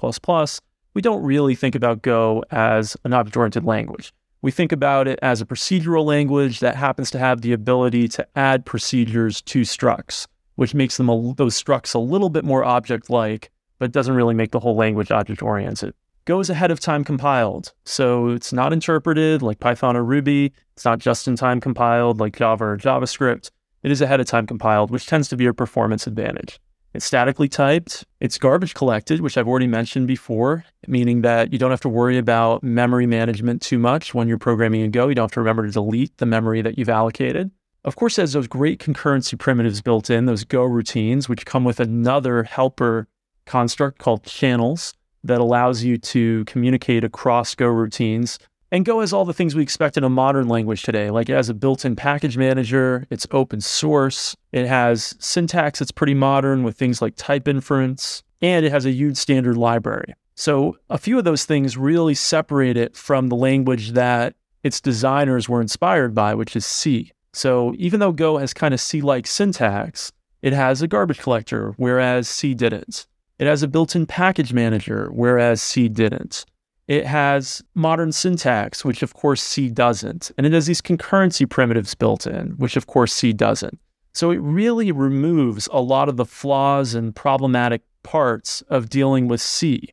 we 0.94 1.02
don't 1.02 1.24
really 1.24 1.56
think 1.56 1.74
about 1.74 2.02
Go 2.02 2.44
as 2.52 2.96
an 3.02 3.12
object 3.12 3.36
oriented 3.36 3.64
language. 3.64 4.12
We 4.42 4.52
think 4.52 4.70
about 4.70 5.08
it 5.08 5.18
as 5.22 5.40
a 5.40 5.44
procedural 5.44 6.04
language 6.04 6.60
that 6.60 6.76
happens 6.76 7.10
to 7.10 7.18
have 7.18 7.40
the 7.40 7.52
ability 7.52 8.06
to 8.08 8.28
add 8.36 8.64
procedures 8.64 9.42
to 9.42 9.62
structs, 9.62 10.28
which 10.54 10.72
makes 10.72 10.96
them 10.96 11.08
a, 11.08 11.34
those 11.34 11.60
structs 11.60 11.96
a 11.96 11.98
little 11.98 12.30
bit 12.30 12.44
more 12.44 12.62
object 12.62 13.10
like, 13.10 13.50
but 13.80 13.90
doesn't 13.90 14.14
really 14.14 14.34
make 14.34 14.52
the 14.52 14.60
whole 14.60 14.76
language 14.76 15.10
object 15.10 15.42
oriented. 15.42 15.94
Go 16.26 16.40
is 16.40 16.48
ahead 16.48 16.70
of 16.70 16.80
time 16.80 17.04
compiled. 17.04 17.74
So 17.84 18.30
it's 18.30 18.52
not 18.52 18.72
interpreted 18.72 19.42
like 19.42 19.60
Python 19.60 19.94
or 19.94 20.02
Ruby. 20.02 20.54
It's 20.72 20.84
not 20.84 20.98
just 20.98 21.28
in 21.28 21.36
time 21.36 21.60
compiled 21.60 22.18
like 22.18 22.36
Java 22.36 22.64
or 22.64 22.78
JavaScript. 22.78 23.50
It 23.82 23.90
is 23.90 24.00
ahead 24.00 24.20
of 24.20 24.26
time 24.26 24.46
compiled, 24.46 24.90
which 24.90 25.06
tends 25.06 25.28
to 25.28 25.36
be 25.36 25.44
a 25.44 25.52
performance 25.52 26.06
advantage. 26.06 26.58
It's 26.94 27.04
statically 27.04 27.48
typed. 27.48 28.04
It's 28.20 28.38
garbage 28.38 28.72
collected, 28.72 29.20
which 29.20 29.36
I've 29.36 29.48
already 29.48 29.66
mentioned 29.66 30.06
before, 30.06 30.64
meaning 30.86 31.20
that 31.22 31.52
you 31.52 31.58
don't 31.58 31.72
have 31.72 31.80
to 31.82 31.88
worry 31.90 32.16
about 32.16 32.62
memory 32.62 33.06
management 33.06 33.60
too 33.60 33.78
much 33.78 34.14
when 34.14 34.26
you're 34.26 34.38
programming 34.38 34.80
in 34.80 34.92
Go. 34.92 35.08
You 35.08 35.14
don't 35.14 35.24
have 35.24 35.32
to 35.32 35.40
remember 35.40 35.66
to 35.66 35.72
delete 35.72 36.16
the 36.16 36.26
memory 36.26 36.62
that 36.62 36.78
you've 36.78 36.88
allocated. 36.88 37.50
Of 37.84 37.96
course, 37.96 38.16
it 38.16 38.22
has 38.22 38.32
those 38.32 38.46
great 38.46 38.80
concurrency 38.80 39.38
primitives 39.38 39.82
built 39.82 40.08
in, 40.08 40.24
those 40.24 40.44
Go 40.44 40.62
routines, 40.64 41.28
which 41.28 41.44
come 41.44 41.64
with 41.64 41.80
another 41.80 42.44
helper 42.44 43.08
construct 43.44 43.98
called 43.98 44.24
channels 44.24 44.94
that 45.24 45.40
allows 45.40 45.82
you 45.82 45.98
to 45.98 46.44
communicate 46.44 47.02
across 47.02 47.54
Go 47.54 47.66
routines 47.66 48.38
and 48.74 48.84
Go 48.84 48.98
has 48.98 49.12
all 49.12 49.24
the 49.24 49.32
things 49.32 49.54
we 49.54 49.62
expect 49.62 49.96
in 49.96 50.02
a 50.02 50.08
modern 50.08 50.48
language 50.48 50.82
today. 50.82 51.08
Like 51.08 51.28
it 51.28 51.34
has 51.34 51.48
a 51.48 51.54
built 51.54 51.84
in 51.84 51.94
package 51.94 52.36
manager, 52.36 53.06
it's 53.08 53.24
open 53.30 53.60
source, 53.60 54.36
it 54.50 54.66
has 54.66 55.14
syntax 55.20 55.78
that's 55.78 55.92
pretty 55.92 56.14
modern 56.14 56.64
with 56.64 56.76
things 56.76 57.00
like 57.00 57.14
type 57.14 57.46
inference, 57.46 58.24
and 58.42 58.66
it 58.66 58.72
has 58.72 58.84
a 58.84 58.90
huge 58.90 59.16
standard 59.16 59.56
library. 59.56 60.12
So 60.34 60.76
a 60.90 60.98
few 60.98 61.18
of 61.18 61.24
those 61.24 61.44
things 61.44 61.76
really 61.76 62.16
separate 62.16 62.76
it 62.76 62.96
from 62.96 63.28
the 63.28 63.36
language 63.36 63.92
that 63.92 64.34
its 64.64 64.80
designers 64.80 65.48
were 65.48 65.60
inspired 65.60 66.12
by, 66.12 66.34
which 66.34 66.56
is 66.56 66.66
C. 66.66 67.12
So 67.32 67.74
even 67.78 68.00
though 68.00 68.10
Go 68.10 68.38
has 68.38 68.52
kind 68.52 68.74
of 68.74 68.80
C 68.80 69.00
like 69.00 69.28
syntax, 69.28 70.10
it 70.42 70.52
has 70.52 70.82
a 70.82 70.88
garbage 70.88 71.20
collector, 71.20 71.74
whereas 71.76 72.28
C 72.28 72.54
didn't. 72.54 73.06
It 73.38 73.46
has 73.46 73.62
a 73.62 73.68
built 73.68 73.96
in 73.96 74.06
package 74.06 74.52
manager, 74.52 75.08
whereas 75.12 75.60
C 75.60 75.88
didn't. 75.88 76.44
It 76.86 77.06
has 77.06 77.62
modern 77.74 78.12
syntax, 78.12 78.84
which 78.84 79.02
of 79.02 79.14
course 79.14 79.42
C 79.42 79.68
doesn't. 79.68 80.30
And 80.36 80.46
it 80.46 80.52
has 80.52 80.66
these 80.66 80.82
concurrency 80.82 81.48
primitives 81.48 81.94
built 81.94 82.26
in, 82.26 82.50
which 82.58 82.76
of 82.76 82.86
course 82.86 83.12
C 83.12 83.32
doesn't. 83.32 83.78
So 84.12 84.30
it 84.30 84.36
really 84.36 84.92
removes 84.92 85.68
a 85.72 85.80
lot 85.80 86.08
of 86.08 86.16
the 86.16 86.24
flaws 86.26 86.94
and 86.94 87.16
problematic 87.16 87.82
parts 88.02 88.62
of 88.68 88.88
dealing 88.88 89.26
with 89.26 89.40
C. 89.40 89.88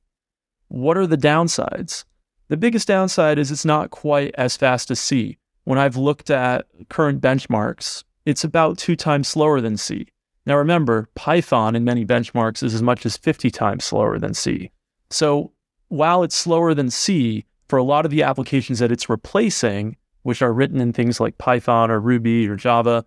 What 0.68 0.98
are 0.98 1.08
the 1.08 1.18
downsides? 1.18 2.04
The 2.50 2.58
biggest 2.58 2.88
downside 2.88 3.40
is 3.40 3.50
it's 3.50 3.66
not 3.66 3.90
quite 3.90 4.36
as 4.38 4.58
fast 4.58 4.92
as 4.92 5.00
C. 5.00 5.38
When 5.64 5.80
I've 5.80 5.98
looked 5.98 6.30
at 6.30 6.68
current 6.90 7.22
benchmarks, 7.22 8.04
it's 8.26 8.44
about 8.44 8.78
two 8.78 8.96
times 8.96 9.30
slower 9.30 9.62
than 9.62 9.78
C. 9.78 10.08
Now 10.46 10.58
remember, 10.58 11.08
Python 11.16 11.76
in 11.76 11.84
many 11.84 12.06
benchmarks 12.06 12.64
is 12.64 12.74
as 12.74 12.82
much 12.82 13.06
as 13.06 13.18
50 13.18 13.52
times 13.52 13.84
slower 13.84 14.18
than 14.18 14.34
C. 14.34 14.72
So 15.10 15.52
while 15.90 16.24
it's 16.24 16.36
slower 16.36 16.74
than 16.74 16.90
C, 16.90 17.46
for 17.68 17.78
a 17.78 17.84
lot 17.84 18.06
of 18.06 18.12
the 18.12 18.24
applications 18.24 18.80
that 18.80 18.92
it's 18.92 19.10
replacing, 19.10 19.98
which 20.24 20.42
are 20.42 20.54
written 20.54 20.82
in 20.82 20.94
things 20.94 21.20
like 21.20 21.38
Python 21.38 21.90
or 21.92 22.00
Ruby 22.00 22.48
or 22.48 22.56
Java, 22.56 23.06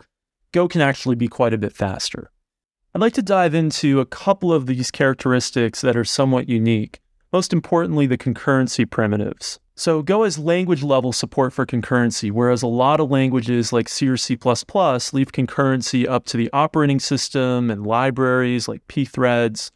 Go 0.54 0.68
can 0.68 0.80
actually 0.80 1.16
be 1.16 1.26
quite 1.26 1.52
a 1.52 1.58
bit 1.58 1.72
faster. 1.72 2.30
I'd 2.94 3.00
like 3.00 3.14
to 3.14 3.22
dive 3.22 3.54
into 3.54 3.98
a 3.98 4.06
couple 4.06 4.52
of 4.52 4.66
these 4.66 4.92
characteristics 4.92 5.80
that 5.80 5.96
are 5.96 6.04
somewhat 6.04 6.48
unique. 6.48 7.00
Most 7.34 7.52
importantly, 7.52 8.06
the 8.06 8.16
concurrency 8.16 8.88
primitives. 8.88 9.58
So 9.74 10.02
Go 10.02 10.22
has 10.22 10.38
language 10.38 10.84
level 10.84 11.12
support 11.12 11.52
for 11.52 11.66
concurrency, 11.66 12.30
whereas 12.30 12.62
a 12.62 12.68
lot 12.68 13.00
of 13.00 13.10
languages 13.10 13.72
like 13.72 13.88
C 13.88 14.06
or 14.06 14.16
C++ 14.16 14.34
leave 14.34 15.32
concurrency 15.32 16.08
up 16.08 16.26
to 16.26 16.36
the 16.36 16.48
operating 16.52 17.00
system 17.00 17.72
and 17.72 17.84
libraries 17.84 18.68
like 18.68 18.86
pthreads. 18.86 19.72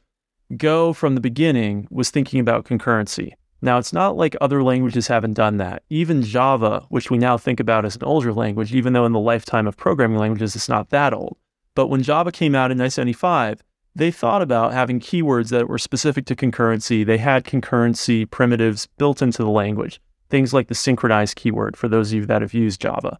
Go 0.56 0.92
from 0.92 1.16
the 1.16 1.20
beginning 1.20 1.88
was 1.90 2.10
thinking 2.10 2.38
about 2.38 2.64
concurrency. 2.64 3.32
Now, 3.60 3.78
it's 3.78 3.92
not 3.92 4.16
like 4.16 4.36
other 4.40 4.62
languages 4.62 5.08
haven't 5.08 5.34
done 5.34 5.56
that. 5.56 5.82
Even 5.90 6.22
Java, 6.22 6.86
which 6.90 7.10
we 7.10 7.18
now 7.18 7.36
think 7.36 7.58
about 7.58 7.84
as 7.84 7.96
an 7.96 8.04
older 8.04 8.32
language, 8.32 8.72
even 8.72 8.92
though 8.92 9.04
in 9.04 9.10
the 9.10 9.18
lifetime 9.18 9.66
of 9.66 9.76
programming 9.76 10.18
languages 10.18 10.54
it's 10.54 10.68
not 10.68 10.90
that 10.90 11.12
old. 11.12 11.36
But 11.74 11.88
when 11.88 12.04
Java 12.04 12.30
came 12.30 12.54
out 12.54 12.70
in 12.70 12.78
1995, 12.78 13.64
they 13.98 14.10
thought 14.12 14.42
about 14.42 14.72
having 14.72 15.00
keywords 15.00 15.50
that 15.50 15.68
were 15.68 15.78
specific 15.78 16.24
to 16.26 16.36
concurrency. 16.36 17.04
They 17.04 17.18
had 17.18 17.44
concurrency 17.44 18.30
primitives 18.30 18.86
built 18.96 19.20
into 19.20 19.42
the 19.42 19.50
language, 19.50 20.00
things 20.30 20.54
like 20.54 20.68
the 20.68 20.74
synchronize 20.74 21.34
keyword 21.34 21.76
for 21.76 21.88
those 21.88 22.10
of 22.10 22.14
you 22.14 22.26
that 22.26 22.42
have 22.42 22.54
used 22.54 22.80
Java. 22.80 23.18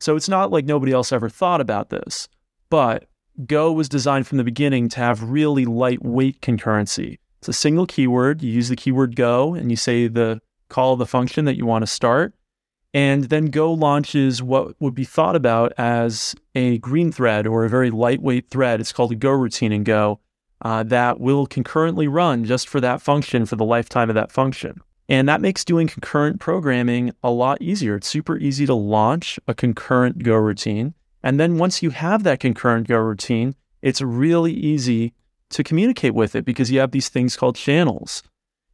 So 0.00 0.16
it's 0.16 0.28
not 0.28 0.50
like 0.50 0.64
nobody 0.64 0.92
else 0.92 1.12
ever 1.12 1.28
thought 1.28 1.60
about 1.60 1.90
this. 1.90 2.28
But 2.68 3.06
Go 3.46 3.72
was 3.72 3.88
designed 3.88 4.26
from 4.26 4.38
the 4.38 4.44
beginning 4.44 4.88
to 4.90 5.00
have 5.00 5.22
really 5.22 5.64
lightweight 5.64 6.40
concurrency. 6.40 7.18
It's 7.38 7.48
a 7.48 7.52
single 7.52 7.86
keyword. 7.86 8.42
You 8.42 8.50
use 8.50 8.68
the 8.68 8.76
keyword 8.76 9.14
Go 9.14 9.54
and 9.54 9.70
you 9.70 9.76
say 9.76 10.08
the 10.08 10.40
call 10.68 10.96
the 10.96 11.06
function 11.06 11.44
that 11.44 11.56
you 11.56 11.66
want 11.66 11.82
to 11.82 11.86
start. 11.86 12.34
And 12.96 13.24
then 13.24 13.50
Go 13.50 13.74
launches 13.74 14.42
what 14.42 14.74
would 14.80 14.94
be 14.94 15.04
thought 15.04 15.36
about 15.36 15.74
as 15.76 16.34
a 16.54 16.78
green 16.78 17.12
thread 17.12 17.46
or 17.46 17.62
a 17.62 17.68
very 17.68 17.90
lightweight 17.90 18.48
thread. 18.48 18.80
It's 18.80 18.90
called 18.90 19.12
a 19.12 19.16
Go 19.16 19.32
routine 19.32 19.70
in 19.70 19.84
Go 19.84 20.18
uh, 20.62 20.82
that 20.84 21.20
will 21.20 21.46
concurrently 21.46 22.08
run 22.08 22.46
just 22.46 22.66
for 22.66 22.80
that 22.80 23.02
function 23.02 23.44
for 23.44 23.56
the 23.56 23.66
lifetime 23.66 24.08
of 24.08 24.14
that 24.14 24.32
function. 24.32 24.80
And 25.10 25.28
that 25.28 25.42
makes 25.42 25.62
doing 25.62 25.88
concurrent 25.88 26.40
programming 26.40 27.12
a 27.22 27.30
lot 27.30 27.60
easier. 27.60 27.96
It's 27.96 28.08
super 28.08 28.38
easy 28.38 28.64
to 28.64 28.72
launch 28.72 29.38
a 29.46 29.52
concurrent 29.52 30.22
Go 30.22 30.36
routine. 30.36 30.94
And 31.22 31.38
then 31.38 31.58
once 31.58 31.82
you 31.82 31.90
have 31.90 32.22
that 32.22 32.40
concurrent 32.40 32.88
Go 32.88 32.96
routine, 32.96 33.56
it's 33.82 34.00
really 34.00 34.54
easy 34.54 35.12
to 35.50 35.62
communicate 35.62 36.14
with 36.14 36.34
it 36.34 36.46
because 36.46 36.70
you 36.70 36.80
have 36.80 36.92
these 36.92 37.10
things 37.10 37.36
called 37.36 37.56
channels. 37.56 38.22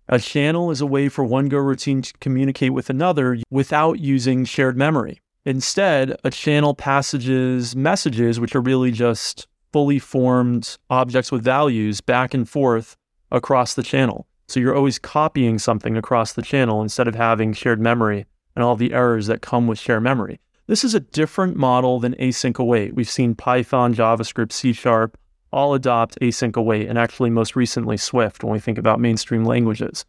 A 0.09 0.19
channel 0.19 0.71
is 0.71 0.81
a 0.81 0.87
way 0.87 1.09
for 1.09 1.25
one 1.25 1.49
Go 1.49 1.59
routine 1.59 2.03
to 2.03 2.13
communicate 2.21 2.73
with 2.73 2.91
another 2.91 3.39
without 3.51 4.01
using 4.01 4.45
shared 4.45 4.77
memory. 4.77 5.21
Instead, 5.45 6.17
a 6.25 6.31
channel 6.31 6.75
passages 6.75 7.75
messages, 7.75 8.39
which 8.39 8.55
are 8.55 8.61
really 8.61 8.91
just 8.91 9.47
fully 9.73 9.99
formed 9.99 10.77
objects 10.91 11.33
with 11.33 11.43
values, 11.43 12.01
back 12.01 12.35
and 12.35 12.49
forth 12.49 12.97
across 13.31 13.75
the 13.75 13.83
channel. 13.83 14.27
So 14.49 14.61
you're 14.61 14.77
always 14.77 14.99
copying 14.99 15.59
something 15.59 15.97
across 15.97 16.35
the 16.35 16.43
channel 16.43 16.83
instead 16.83 17.09
of 17.09 17.15
having 17.15 17.55
shared 17.55 17.81
memory 17.81 18.27
and 18.55 18.63
all 18.63 18.77
the 18.77 18.93
errors 18.93 19.29
that 19.29 19.41
come 19.41 19.67
with 19.67 19.79
shared 19.79 20.03
memory. 20.03 20.41
This 20.67 20.85
is 20.85 20.95
a 20.95 21.01
different 21.01 21.57
model 21.57 21.99
than 22.01 22.15
async 22.17 22.59
await. 22.59 22.95
We've 22.95 23.09
seen 23.09 23.35
Python, 23.35 23.95
JavaScript, 23.95 24.53
C 24.53 24.73
Sharp 24.73 25.17
all 25.53 25.75
adopt 25.75 26.19
async 26.21 26.57
await, 26.57 26.89
and 26.89 26.99
actually 26.99 27.31
most 27.31 27.55
recently 27.57 27.97
Swift 27.97 28.43
when 28.43 28.53
we 28.53 28.61
think 28.61 28.79
about 28.79 29.01
mainstream 29.01 29.45
languages. 29.45 30.05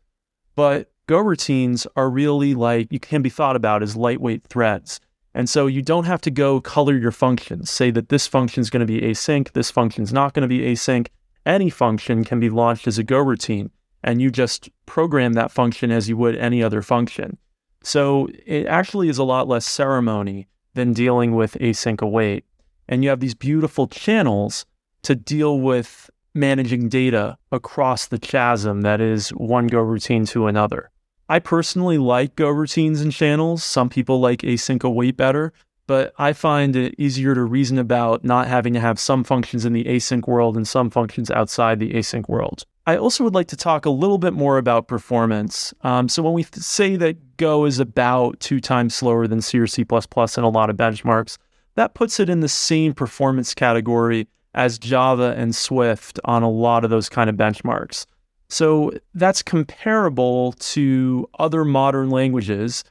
But 0.56 0.90
Go 1.08 1.20
routines 1.20 1.86
are 1.98 2.10
really 2.10 2.54
like, 2.54 2.92
you 2.92 3.00
can 3.00 3.22
be 3.22 3.30
thought 3.30 3.58
about 3.58 3.84
as 3.84 3.98
lightweight 3.98 4.48
threads. 4.48 5.02
And 5.34 5.50
so 5.50 5.68
you 5.68 5.82
don't 5.82 6.06
have 6.06 6.22
to 6.22 6.32
go 6.32 6.62
color 6.62 6.96
your 6.96 7.12
functions, 7.12 7.70
say 7.70 7.92
that 7.92 8.10
this 8.10 8.26
function 8.28 8.62
is 8.62 8.70
going 8.70 8.86
to 8.86 8.94
be 8.94 9.02
async, 9.02 9.52
this 9.52 9.72
function 9.72 10.04
is 10.04 10.14
not 10.14 10.34
going 10.34 10.44
to 10.44 10.48
be 10.48 10.62
async. 10.62 11.08
Any 11.46 11.70
function 11.70 12.24
can 12.24 12.40
be 12.40 12.50
launched 12.50 12.88
as 12.88 12.98
a 12.98 13.04
Go 13.04 13.20
routine, 13.20 13.70
and 14.02 14.22
you 14.22 14.32
just 14.32 14.70
program 14.86 15.34
that 15.34 15.52
function 15.52 15.92
as 15.92 16.08
you 16.08 16.16
would 16.18 16.38
any 16.38 16.64
other 16.64 16.82
function. 16.82 17.38
So 17.84 18.30
it 18.46 18.66
actually 18.68 19.10
is 19.10 19.18
a 19.18 19.24
lot 19.26 19.48
less 19.48 19.66
ceremony 19.66 20.48
than 20.74 20.94
dealing 20.94 21.36
with 21.36 21.56
async 21.56 22.02
await. 22.02 22.46
And 22.88 23.04
you 23.04 23.10
have 23.10 23.20
these 23.20 23.36
beautiful 23.36 23.88
channels 23.88 24.66
to 25.03 25.15
deal 25.15 25.60
with 25.60 26.10
managing 26.33 26.89
data 26.89 27.38
across 27.51 28.07
the 28.07 28.19
chasm 28.19 28.81
that 28.81 29.00
is 29.00 29.29
one 29.29 29.67
Go 29.67 29.81
routine 29.81 30.25
to 30.27 30.48
another. 30.48 30.89
I 31.29 31.39
personally 31.39 31.98
like 31.98 32.36
Go 32.36 32.50
routines 32.50 33.01
and 33.01 33.12
channels. 33.12 33.63
Some 33.63 33.89
people 33.89 34.19
like 34.19 34.39
async 34.41 34.83
await 34.83 35.15
better, 35.15 35.53
but 35.88 36.13
I 36.17 36.33
find 36.33 36.75
it 36.75 36.95
easier 36.98 37.36
to 37.36 37.43
reason 37.43 37.77
about 37.77 38.24
not 38.24 38.48
having 38.48 38.74
to 38.74 38.79
have 38.79 39.00
some 39.00 39.24
functions 39.24 39.65
in 39.65 39.74
the 39.74 39.86
async 39.86 40.27
world 40.27 40.57
and 40.57 40.67
some 40.67 40.89
functions 40.89 41.29
outside 41.29 41.79
the 41.79 41.93
async 41.93 42.27
world. 42.27 42.65
I 42.86 42.98
also 42.98 43.24
would 43.24 43.33
like 43.33 43.48
to 43.48 43.55
talk 43.55 43.86
a 43.86 43.89
little 43.89 44.17
bit 44.17 44.33
more 44.33 44.57
about 44.57 44.89
performance. 44.89 45.74
Um, 45.81 46.10
so, 46.10 46.22
when 46.22 46.33
we 46.33 46.43
say 46.43 46.98
that 46.98 47.38
Go 47.38 47.65
is 47.65 47.79
about 47.79 48.39
two 48.41 48.60
times 48.60 48.93
slower 48.93 49.25
than 49.25 49.41
C 49.41 49.57
or 49.60 49.67
C++ 49.67 49.83
in 49.83 50.43
a 50.43 50.50
lot 50.50 50.69
of 50.69 50.75
benchmarks, 50.75 51.38
that 51.75 51.93
puts 51.93 52.19
it 52.19 52.29
in 52.29 52.41
the 52.41 52.50
same 52.50 52.93
performance 52.93 53.53
category 53.53 54.27
as 54.53 54.77
Java 54.77 55.33
and 55.38 55.55
Swift 55.55 56.19
on 56.25 56.43
a 56.43 56.50
lot 56.50 56.83
of 56.83 56.89
those 56.89 57.10
kind 57.10 57.29
of 57.29 57.36
benchmarks. 57.36 58.05
So, 58.50 58.91
that's 59.15 59.41
comparable 59.41 60.53
to 60.53 61.27
other 61.39 61.65
modern 61.65 62.10
languages 62.10 62.83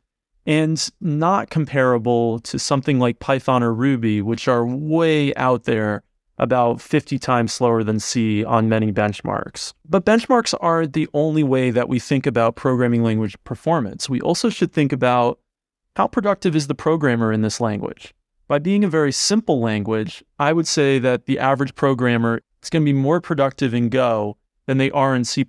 and 0.46 0.90
not 1.00 1.50
comparable 1.50 2.40
to 2.40 2.58
something 2.58 2.98
like 2.98 3.20
Python 3.20 3.62
or 3.62 3.72
Ruby, 3.72 4.22
which 4.22 4.48
are 4.48 4.66
way 4.66 5.34
out 5.36 5.64
there 5.64 6.02
about 6.38 6.80
50 6.80 7.18
times 7.18 7.52
slower 7.52 7.84
than 7.84 8.00
C 8.00 8.44
on 8.44 8.68
many 8.68 8.92
benchmarks. 8.92 9.74
But 9.88 10.04
benchmarks 10.04 10.54
aren't 10.60 10.94
the 10.94 11.08
only 11.14 11.44
way 11.44 11.70
that 11.70 11.88
we 11.88 12.00
think 12.00 12.26
about 12.26 12.56
programming 12.56 13.04
language 13.04 13.36
performance. 13.44 14.08
We 14.08 14.20
also 14.20 14.48
should 14.48 14.72
think 14.72 14.92
about 14.92 15.38
how 15.94 16.08
productive 16.08 16.56
is 16.56 16.66
the 16.66 16.74
programmer 16.74 17.32
in 17.32 17.42
this 17.42 17.60
language. 17.60 18.12
By 18.52 18.58
being 18.58 18.84
a 18.84 18.88
very 18.88 19.12
simple 19.12 19.60
language, 19.60 20.22
I 20.38 20.52
would 20.52 20.66
say 20.66 20.98
that 20.98 21.24
the 21.24 21.38
average 21.38 21.74
programmer 21.74 22.42
is 22.62 22.68
going 22.68 22.82
to 22.82 22.84
be 22.84 22.92
more 22.92 23.18
productive 23.18 23.72
in 23.72 23.88
Go 23.88 24.36
than 24.66 24.76
they 24.76 24.90
are 24.90 25.16
in 25.16 25.24
C++, 25.24 25.46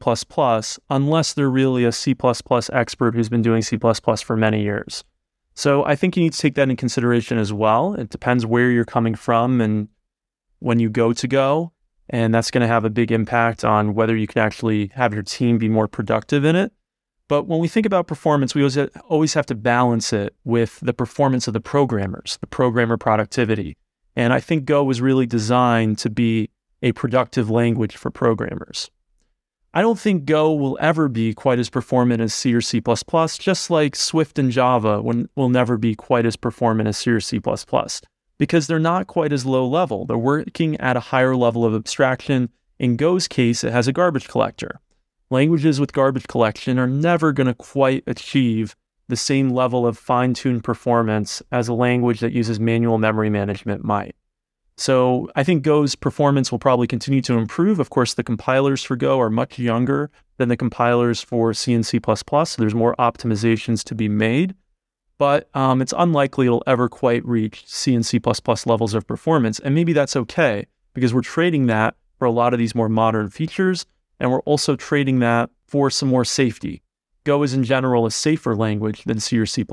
unless 0.90 1.34
they're 1.34 1.50
really 1.50 1.84
a 1.84 1.92
C++ 1.92 2.16
expert 2.72 3.14
who's 3.14 3.28
been 3.28 3.42
doing 3.42 3.62
C++ 3.62 3.78
for 3.78 4.38
many 4.38 4.64
years. 4.64 5.04
So 5.54 5.84
I 5.84 5.98
think 5.98 6.16
you 6.16 6.24
need 6.24 6.32
to 6.32 6.40
take 6.40 6.56
that 6.56 6.70
in 6.70 6.78
consideration 6.78 7.38
as 7.38 7.52
well. 7.52 7.94
It 7.96 8.10
depends 8.10 8.46
where 8.46 8.72
you're 8.72 8.86
coming 8.86 9.16
from 9.16 9.60
and 9.60 9.90
when 10.60 10.80
you 10.80 10.90
go 10.90 11.12
to 11.12 11.28
Go. 11.28 11.74
And 12.10 12.34
that's 12.34 12.52
going 12.52 12.62
to 12.62 12.68
have 12.68 12.86
a 12.86 12.90
big 12.90 13.12
impact 13.12 13.66
on 13.66 13.96
whether 13.96 14.16
you 14.16 14.28
can 14.28 14.42
actually 14.42 14.92
have 14.96 15.14
your 15.14 15.24
team 15.24 15.58
be 15.58 15.68
more 15.68 15.90
productive 15.90 16.46
in 16.46 16.56
it. 16.56 16.72
But 17.34 17.48
when 17.48 17.60
we 17.60 17.68
think 17.68 17.88
about 17.88 18.06
performance, 18.06 18.54
we 18.54 18.62
always, 19.10 19.34
have 19.34 19.46
to 19.48 19.56
balance 19.56 20.14
it 20.14 20.36
with 20.44 20.80
the 20.82 20.94
performance 20.94 21.48
of 21.48 21.56
the 21.56 21.60
programmers, 21.60 22.38
the 22.42 22.46
programmer 22.46 22.96
productivity. 22.96 23.76
And 24.16 24.32
I 24.32 24.40
think 24.40 24.66
Go 24.66 24.84
was 24.84 25.02
really 25.02 25.26
designed 25.26 25.98
to 25.98 26.12
be 26.12 26.52
a 26.84 26.92
productive 26.92 27.50
language 27.50 27.96
for 27.96 28.12
programmers. 28.12 28.92
I 29.74 29.82
don't 29.82 29.98
think 29.98 30.26
Go 30.26 30.54
will 30.54 30.78
ever 30.80 31.08
be 31.08 31.34
quite 31.34 31.58
as 31.58 31.72
performant 31.72 32.22
as 32.22 32.36
C 32.36 32.54
or 32.54 32.62
C++, 32.62 32.80
just 33.40 33.72
like 33.72 33.96
Swift 33.96 34.38
and 34.38 34.52
Java 34.52 35.02
will 35.02 35.50
never 35.50 35.76
be 35.80 35.96
quite 35.96 36.28
as 36.28 36.36
performant 36.36 36.88
as 36.88 37.00
C 37.00 37.10
or 37.10 37.20
C++, 37.20 37.42
because 38.38 38.68
they're 38.68 38.78
not 38.78 39.08
quite 39.08 39.34
as 39.34 39.44
low 39.44 39.66
level. 39.66 40.06
They're 40.06 40.20
working 40.20 40.80
at 40.80 40.98
a 40.98 41.08
higher 41.10 41.36
level 41.36 41.66
of 41.66 41.74
abstraction. 41.74 42.50
In 42.78 42.96
Go's 42.96 43.28
case, 43.28 43.64
it 43.64 43.72
has 43.72 43.88
a 43.88 43.92
garbage 43.92 44.28
collector. 44.28 44.80
Languages 45.34 45.80
with 45.80 45.94
garbage 45.94 46.28
collection 46.28 46.78
are 46.78 46.86
never 46.86 47.34
going 47.34 47.48
to 47.48 47.56
quite 47.56 48.04
achieve 48.06 48.76
the 49.08 49.16
same 49.16 49.50
level 49.50 49.88
of 49.88 49.98
fine 49.98 50.36
tuned 50.36 50.64
performance 50.64 51.42
as 51.52 51.68
a 51.68 51.74
language 51.74 52.20
that 52.20 52.34
uses 52.34 52.60
manual 52.60 53.00
memory 53.00 53.32
management 53.32 53.84
might. 53.84 54.16
So 54.78 55.28
I 55.36 55.44
think 55.44 55.64
Go's 55.64 55.96
performance 55.96 56.52
will 56.52 56.60
probably 56.60 56.86
continue 56.86 57.20
to 57.22 57.34
improve. 57.34 57.80
Of 57.80 57.90
course, 57.90 58.14
the 58.14 58.24
compilers 58.24 58.84
for 58.84 58.96
Go 58.96 59.20
are 59.20 59.32
much 59.32 59.58
younger 59.58 60.12
than 60.38 60.50
the 60.50 60.56
compilers 60.56 61.24
for 61.24 61.52
C 61.52 61.74
and 61.74 61.84
C++, 61.84 62.00
so 62.00 62.46
there's 62.60 62.76
more 62.76 62.96
optimizations 63.00 63.84
to 63.86 63.96
be 63.96 64.08
made. 64.08 64.54
But 65.18 65.50
um, 65.56 65.82
it's 65.82 65.96
unlikely 65.98 66.46
it'll 66.46 66.62
ever 66.68 66.88
quite 66.88 67.26
reach 67.26 67.66
C 67.66 67.96
and 67.96 68.06
C++ 68.06 68.22
levels 68.68 68.94
of 68.94 69.08
performance. 69.08 69.58
And 69.58 69.74
maybe 69.74 69.94
that's 69.94 70.16
okay 70.16 70.68
because 70.94 71.12
we're 71.12 71.22
trading 71.22 71.66
that 71.66 71.96
for 72.20 72.26
a 72.26 72.32
lot 72.32 72.54
of 72.54 72.60
these 72.60 72.76
more 72.76 72.88
modern 72.88 73.32
features. 73.32 73.88
And 74.24 74.32
we're 74.32 74.40
also 74.44 74.78
trading 74.78 75.20
that 75.20 75.50
for 75.68 75.90
some 75.90 76.08
more 76.08 76.24
safety. 76.24 76.82
Go 77.26 77.44
is 77.44 77.54
in 77.54 77.66
general 77.66 78.06
a 78.06 78.12
safer 78.12 78.56
language 78.56 79.04
than 79.04 79.20
C 79.20 79.38
or 79.38 79.46
C++ 79.46 79.66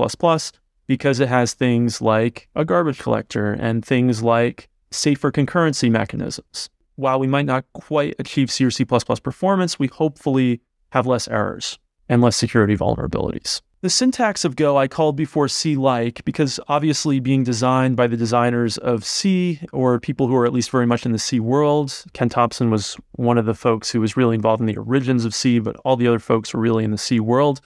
because 0.87 1.21
it 1.21 1.29
has 1.29 1.53
things 1.53 2.01
like 2.01 2.49
a 2.53 2.65
garbage 2.65 2.99
collector 2.99 3.53
and 3.53 3.83
things 3.83 4.21
like 4.21 4.67
safer 4.91 5.31
concurrency 5.31 5.89
mechanisms. 5.89 6.69
While 6.97 7.17
we 7.17 7.27
might 7.27 7.45
not 7.45 7.63
quite 7.71 8.15
achieve 8.19 8.51
C 8.51 8.65
or 8.65 8.71
C++ 8.71 8.83
performance, 8.83 9.79
we 9.79 9.87
hopefully 9.87 10.59
have 10.91 11.07
less 11.07 11.29
errors 11.29 11.79
and 12.09 12.21
less 12.21 12.35
security 12.35 12.75
vulnerabilities. 12.75 13.61
The 13.81 13.89
syntax 13.89 14.45
of 14.45 14.55
Go 14.55 14.77
I 14.77 14.87
called 14.87 15.15
before 15.15 15.47
C 15.47 15.75
like 15.75 16.23
because 16.23 16.59
obviously 16.67 17.19
being 17.19 17.43
designed 17.43 17.97
by 17.97 18.05
the 18.05 18.15
designers 18.15 18.77
of 18.77 19.03
C 19.03 19.59
or 19.73 19.99
people 19.99 20.27
who 20.27 20.35
are 20.35 20.45
at 20.45 20.53
least 20.53 20.69
very 20.69 20.85
much 20.85 21.03
in 21.03 21.13
the 21.13 21.17
C 21.17 21.39
world. 21.39 22.03
Ken 22.13 22.29
Thompson 22.29 22.69
was 22.69 22.95
one 23.13 23.39
of 23.39 23.47
the 23.47 23.55
folks 23.55 23.89
who 23.89 23.99
was 23.99 24.15
really 24.15 24.35
involved 24.35 24.61
in 24.61 24.67
the 24.67 24.77
origins 24.77 25.25
of 25.25 25.33
C, 25.33 25.57
but 25.57 25.77
all 25.77 25.95
the 25.95 26.07
other 26.07 26.19
folks 26.19 26.53
were 26.53 26.59
really 26.59 26.83
in 26.83 26.91
the 26.91 26.97
C 26.99 27.19
world. 27.19 27.59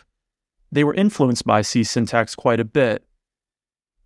They 0.72 0.86
were 0.86 0.94
influenced 0.94 1.44
by 1.44 1.62
C 1.62 1.84
syntax 1.84 2.34
quite 2.34 2.62
a 2.62 2.66
bit. 2.66 3.04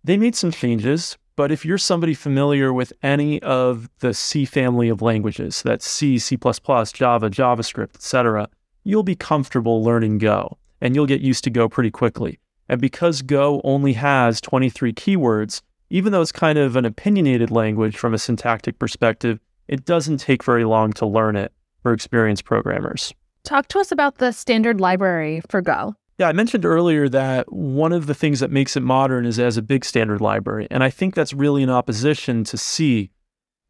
They 0.02 0.16
made 0.16 0.34
some 0.34 0.50
changes, 0.50 1.16
but 1.36 1.52
if 1.52 1.64
you're 1.64 1.78
somebody 1.78 2.14
familiar 2.14 2.72
with 2.72 2.92
any 3.04 3.40
of 3.40 3.88
the 4.00 4.14
C 4.14 4.44
family 4.44 4.88
of 4.88 5.00
languages, 5.00 5.62
that's 5.62 5.86
C, 5.86 6.18
C++, 6.18 6.36
Java, 6.36 7.30
JavaScript, 7.30 7.94
etc., 7.94 8.48
you'll 8.82 9.04
be 9.04 9.14
comfortable 9.14 9.84
learning 9.84 10.18
Go 10.18 10.58
and 10.80 10.94
you'll 10.94 11.06
get 11.06 11.20
used 11.20 11.44
to 11.44 11.50
Go 11.50 11.68
pretty 11.68 11.90
quickly. 11.90 12.38
And 12.68 12.80
because 12.80 13.22
Go 13.22 13.60
only 13.64 13.94
has 13.94 14.40
23 14.40 14.92
keywords, 14.92 15.62
even 15.90 16.12
though 16.12 16.22
it's 16.22 16.32
kind 16.32 16.58
of 16.58 16.76
an 16.76 16.84
opinionated 16.84 17.50
language 17.50 17.96
from 17.96 18.14
a 18.14 18.18
syntactic 18.18 18.78
perspective, 18.78 19.40
it 19.68 19.84
doesn't 19.84 20.18
take 20.18 20.44
very 20.44 20.64
long 20.64 20.92
to 20.94 21.06
learn 21.06 21.36
it 21.36 21.52
for 21.82 21.92
experienced 21.92 22.44
programmers. 22.44 23.12
Talk 23.44 23.68
to 23.68 23.78
us 23.80 23.90
about 23.90 24.18
the 24.18 24.32
standard 24.32 24.80
library 24.80 25.42
for 25.48 25.60
Go. 25.60 25.94
Yeah, 26.18 26.28
I 26.28 26.32
mentioned 26.32 26.66
earlier 26.66 27.08
that 27.08 27.50
one 27.50 27.92
of 27.92 28.06
the 28.06 28.14
things 28.14 28.40
that 28.40 28.50
makes 28.50 28.76
it 28.76 28.82
modern 28.82 29.24
is 29.24 29.38
as 29.38 29.56
a 29.56 29.62
big 29.62 29.84
standard 29.84 30.20
library. 30.20 30.68
And 30.70 30.84
I 30.84 30.90
think 30.90 31.14
that's 31.14 31.32
really 31.32 31.62
in 31.62 31.70
opposition 31.70 32.44
to 32.44 32.58
C, 32.58 33.10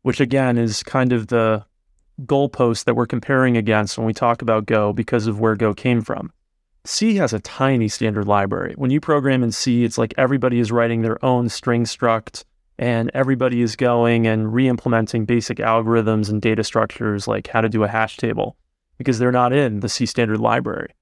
which 0.03 0.21
again 0.21 0.59
is 0.59 0.83
kind 0.83 1.13
of 1.13 1.29
the 1.29 1.65
goalpost 2.27 2.85
that 2.85 2.97
we're 2.97 3.07
comparing 3.07 3.57
against 3.57 3.97
when 3.97 4.07
we 4.07 4.13
talk 4.13 4.43
about 4.43 4.67
Go 4.67 4.93
because 4.93 5.27
of 5.27 5.39
where 5.39 5.55
Go 5.55 5.73
came 5.73 6.03
from. 6.03 6.33
C 6.91 7.15
has 7.15 7.33
a 7.33 7.39
tiny 7.39 7.89
standard 7.89 8.27
library. 8.27 8.75
When 8.77 8.91
you 8.91 9.01
program 9.01 9.45
in 9.45 9.53
C, 9.53 9.85
it's 9.85 9.97
like 9.97 10.13
everybody 10.19 10.59
is 10.59 10.73
writing 10.73 11.03
their 11.03 11.25
own 11.25 11.49
string 11.49 11.85
struct 11.85 12.45
and 12.79 13.13
everybody 13.15 13.63
is 13.63 13.77
going 13.77 14.27
and 14.27 14.53
re 14.53 14.67
implementing 14.67 15.25
basic 15.25 15.59
algorithms 15.59 16.29
and 16.29 16.43
data 16.43 16.65
structures 16.65 17.29
like 17.29 17.47
how 17.47 17.61
to 17.61 17.69
do 17.69 17.85
a 17.85 17.89
hash 17.89 18.17
table 18.17 18.57
because 18.99 19.21
they're 19.21 19.31
not 19.31 19.53
in 19.53 19.81
the 19.81 19.89
C 19.89 20.05
standard 20.05 20.41
library. 20.41 20.93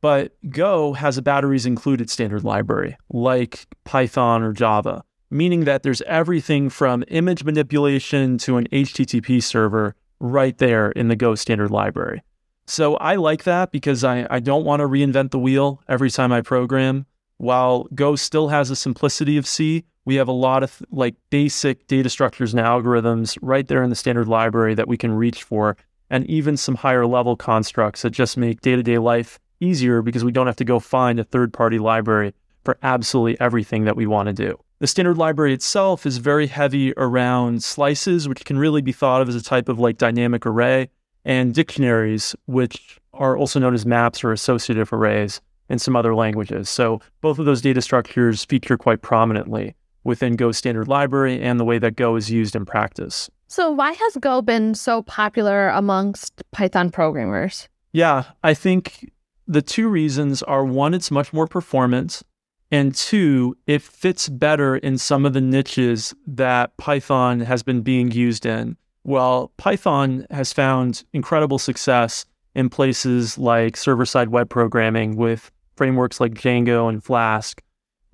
But 0.00 0.34
Go 0.48 0.94
has 0.94 1.18
a 1.18 1.22
batteries 1.22 1.66
included 1.66 2.08
standard 2.08 2.42
library 2.42 2.96
like 3.10 3.66
Python 3.84 4.42
or 4.42 4.54
Java, 4.54 5.04
meaning 5.30 5.64
that 5.64 5.82
there's 5.82 6.02
everything 6.02 6.70
from 6.70 7.04
image 7.08 7.44
manipulation 7.44 8.38
to 8.38 8.56
an 8.56 8.68
HTTP 8.72 9.42
server 9.42 9.96
right 10.18 10.56
there 10.56 10.92
in 10.92 11.08
the 11.08 11.16
Go 11.16 11.34
standard 11.34 11.70
library. 11.70 12.22
So 12.66 12.96
I 12.96 13.16
like 13.16 13.44
that 13.44 13.70
because 13.70 14.02
I, 14.02 14.26
I 14.28 14.40
don't 14.40 14.64
want 14.64 14.80
to 14.80 14.88
reinvent 14.88 15.30
the 15.30 15.38
wheel 15.38 15.82
every 15.88 16.10
time 16.10 16.32
I 16.32 16.40
program. 16.40 17.06
While 17.38 17.86
Go 17.94 18.16
still 18.16 18.48
has 18.48 18.68
the 18.68 18.76
simplicity 18.76 19.36
of 19.36 19.46
C, 19.46 19.84
we 20.04 20.16
have 20.16 20.28
a 20.28 20.32
lot 20.32 20.62
of 20.62 20.82
like 20.90 21.16
basic 21.30 21.86
data 21.86 22.08
structures 22.08 22.54
and 22.54 22.62
algorithms 22.64 23.38
right 23.42 23.66
there 23.66 23.82
in 23.82 23.90
the 23.90 23.96
standard 23.96 24.28
library 24.28 24.74
that 24.74 24.88
we 24.88 24.96
can 24.96 25.12
reach 25.12 25.42
for, 25.42 25.76
and 26.10 26.24
even 26.30 26.56
some 26.56 26.76
higher 26.76 27.06
level 27.06 27.36
constructs 27.36 28.02
that 28.02 28.10
just 28.10 28.36
make 28.36 28.60
day 28.62 28.76
to 28.76 28.82
day 28.82 28.98
life 28.98 29.38
easier 29.60 30.02
because 30.02 30.24
we 30.24 30.32
don't 30.32 30.46
have 30.46 30.56
to 30.56 30.64
go 30.64 30.78
find 30.78 31.20
a 31.20 31.24
third 31.24 31.52
party 31.52 31.78
library 31.78 32.34
for 32.64 32.78
absolutely 32.82 33.38
everything 33.40 33.84
that 33.84 33.96
we 33.96 34.06
want 34.06 34.28
to 34.28 34.32
do. 34.32 34.58
The 34.78 34.86
standard 34.86 35.16
library 35.16 35.54
itself 35.54 36.04
is 36.04 36.18
very 36.18 36.46
heavy 36.46 36.92
around 36.96 37.64
slices, 37.64 38.28
which 38.28 38.44
can 38.44 38.58
really 38.58 38.82
be 38.82 38.92
thought 38.92 39.22
of 39.22 39.28
as 39.28 39.34
a 39.34 39.42
type 39.42 39.68
of 39.68 39.78
like 39.78 39.96
dynamic 39.98 40.44
array, 40.44 40.90
and 41.26 41.52
dictionaries, 41.52 42.34
which 42.46 42.98
are 43.12 43.36
also 43.36 43.58
known 43.58 43.74
as 43.74 43.84
maps 43.84 44.24
or 44.24 44.32
associative 44.32 44.92
arrays 44.92 45.42
in 45.68 45.78
some 45.78 45.96
other 45.96 46.14
languages. 46.14 46.70
So 46.70 47.00
both 47.20 47.38
of 47.38 47.44
those 47.44 47.60
data 47.60 47.82
structures 47.82 48.44
feature 48.44 48.78
quite 48.78 49.02
prominently 49.02 49.74
within 50.04 50.36
Go 50.36 50.52
standard 50.52 50.86
library 50.86 51.42
and 51.42 51.58
the 51.58 51.64
way 51.64 51.78
that 51.78 51.96
Go 51.96 52.14
is 52.14 52.30
used 52.30 52.54
in 52.54 52.64
practice. 52.64 53.28
So 53.48 53.70
why 53.70 53.92
has 53.92 54.16
Go 54.20 54.40
been 54.40 54.74
so 54.74 55.02
popular 55.02 55.68
amongst 55.70 56.42
Python 56.52 56.90
programmers? 56.90 57.68
Yeah, 57.92 58.24
I 58.44 58.54
think 58.54 59.10
the 59.48 59.62
two 59.62 59.88
reasons 59.88 60.44
are 60.44 60.64
one, 60.64 60.94
it's 60.94 61.10
much 61.10 61.32
more 61.32 61.48
performant, 61.48 62.22
and 62.70 62.94
two, 62.94 63.56
it 63.66 63.82
fits 63.82 64.28
better 64.28 64.76
in 64.76 64.98
some 64.98 65.26
of 65.26 65.32
the 65.32 65.40
niches 65.40 66.14
that 66.26 66.76
Python 66.76 67.40
has 67.40 67.64
been 67.64 67.80
being 67.82 68.12
used 68.12 68.46
in. 68.46 68.76
Well, 69.06 69.52
Python 69.56 70.26
has 70.32 70.52
found 70.52 71.04
incredible 71.12 71.60
success 71.60 72.24
in 72.56 72.68
places 72.68 73.38
like 73.38 73.76
server 73.76 74.04
side 74.04 74.30
web 74.30 74.48
programming 74.48 75.14
with 75.14 75.52
frameworks 75.76 76.18
like 76.18 76.34
Django 76.34 76.88
and 76.88 77.04
Flask. 77.04 77.62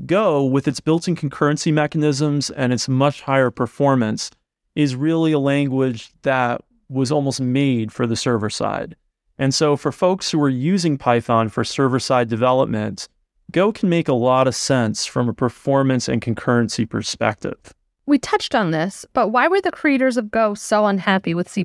Go, 0.04 0.44
with 0.44 0.68
its 0.68 0.80
built 0.80 1.08
in 1.08 1.16
concurrency 1.16 1.72
mechanisms 1.72 2.50
and 2.50 2.74
its 2.74 2.90
much 2.90 3.22
higher 3.22 3.50
performance, 3.50 4.30
is 4.74 4.94
really 4.94 5.32
a 5.32 5.38
language 5.38 6.12
that 6.24 6.60
was 6.90 7.10
almost 7.10 7.40
made 7.40 7.90
for 7.90 8.06
the 8.06 8.14
server 8.14 8.50
side. 8.50 8.94
And 9.38 9.54
so, 9.54 9.76
for 9.78 9.92
folks 9.92 10.30
who 10.30 10.42
are 10.42 10.50
using 10.50 10.98
Python 10.98 11.48
for 11.48 11.64
server 11.64 12.00
side 12.00 12.28
development, 12.28 13.08
Go 13.50 13.72
can 13.72 13.88
make 13.88 14.08
a 14.08 14.14
lot 14.14 14.46
of 14.46 14.54
sense 14.54 15.04
from 15.04 15.28
a 15.28 15.34
performance 15.34 16.08
and 16.08 16.22
concurrency 16.22 16.88
perspective. 16.88 17.74
We 18.06 18.18
touched 18.18 18.54
on 18.54 18.70
this, 18.70 19.04
but 19.12 19.28
why 19.28 19.48
were 19.48 19.60
the 19.60 19.70
creators 19.70 20.16
of 20.16 20.30
Go 20.30 20.54
so 20.54 20.86
unhappy 20.86 21.34
with 21.34 21.48
C++? 21.48 21.64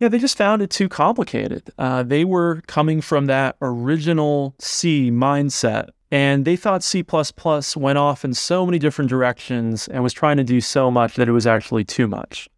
Yeah, 0.00 0.08
they 0.08 0.18
just 0.18 0.36
found 0.38 0.62
it 0.62 0.70
too 0.70 0.88
complicated. 0.88 1.70
Uh, 1.78 2.02
they 2.02 2.24
were 2.24 2.62
coming 2.66 3.00
from 3.00 3.26
that 3.26 3.56
original 3.60 4.54
C 4.58 5.10
mindset, 5.10 5.88
and 6.10 6.44
they 6.44 6.56
thought 6.56 6.82
C++ 6.82 7.04
went 7.76 7.98
off 7.98 8.24
in 8.24 8.34
so 8.34 8.64
many 8.64 8.78
different 8.78 9.08
directions 9.08 9.88
and 9.88 10.02
was 10.02 10.12
trying 10.12 10.36
to 10.36 10.44
do 10.44 10.60
so 10.60 10.90
much 10.90 11.16
that 11.16 11.28
it 11.28 11.32
was 11.32 11.46
actually 11.46 11.84
too 11.84 12.06
much 12.06 12.48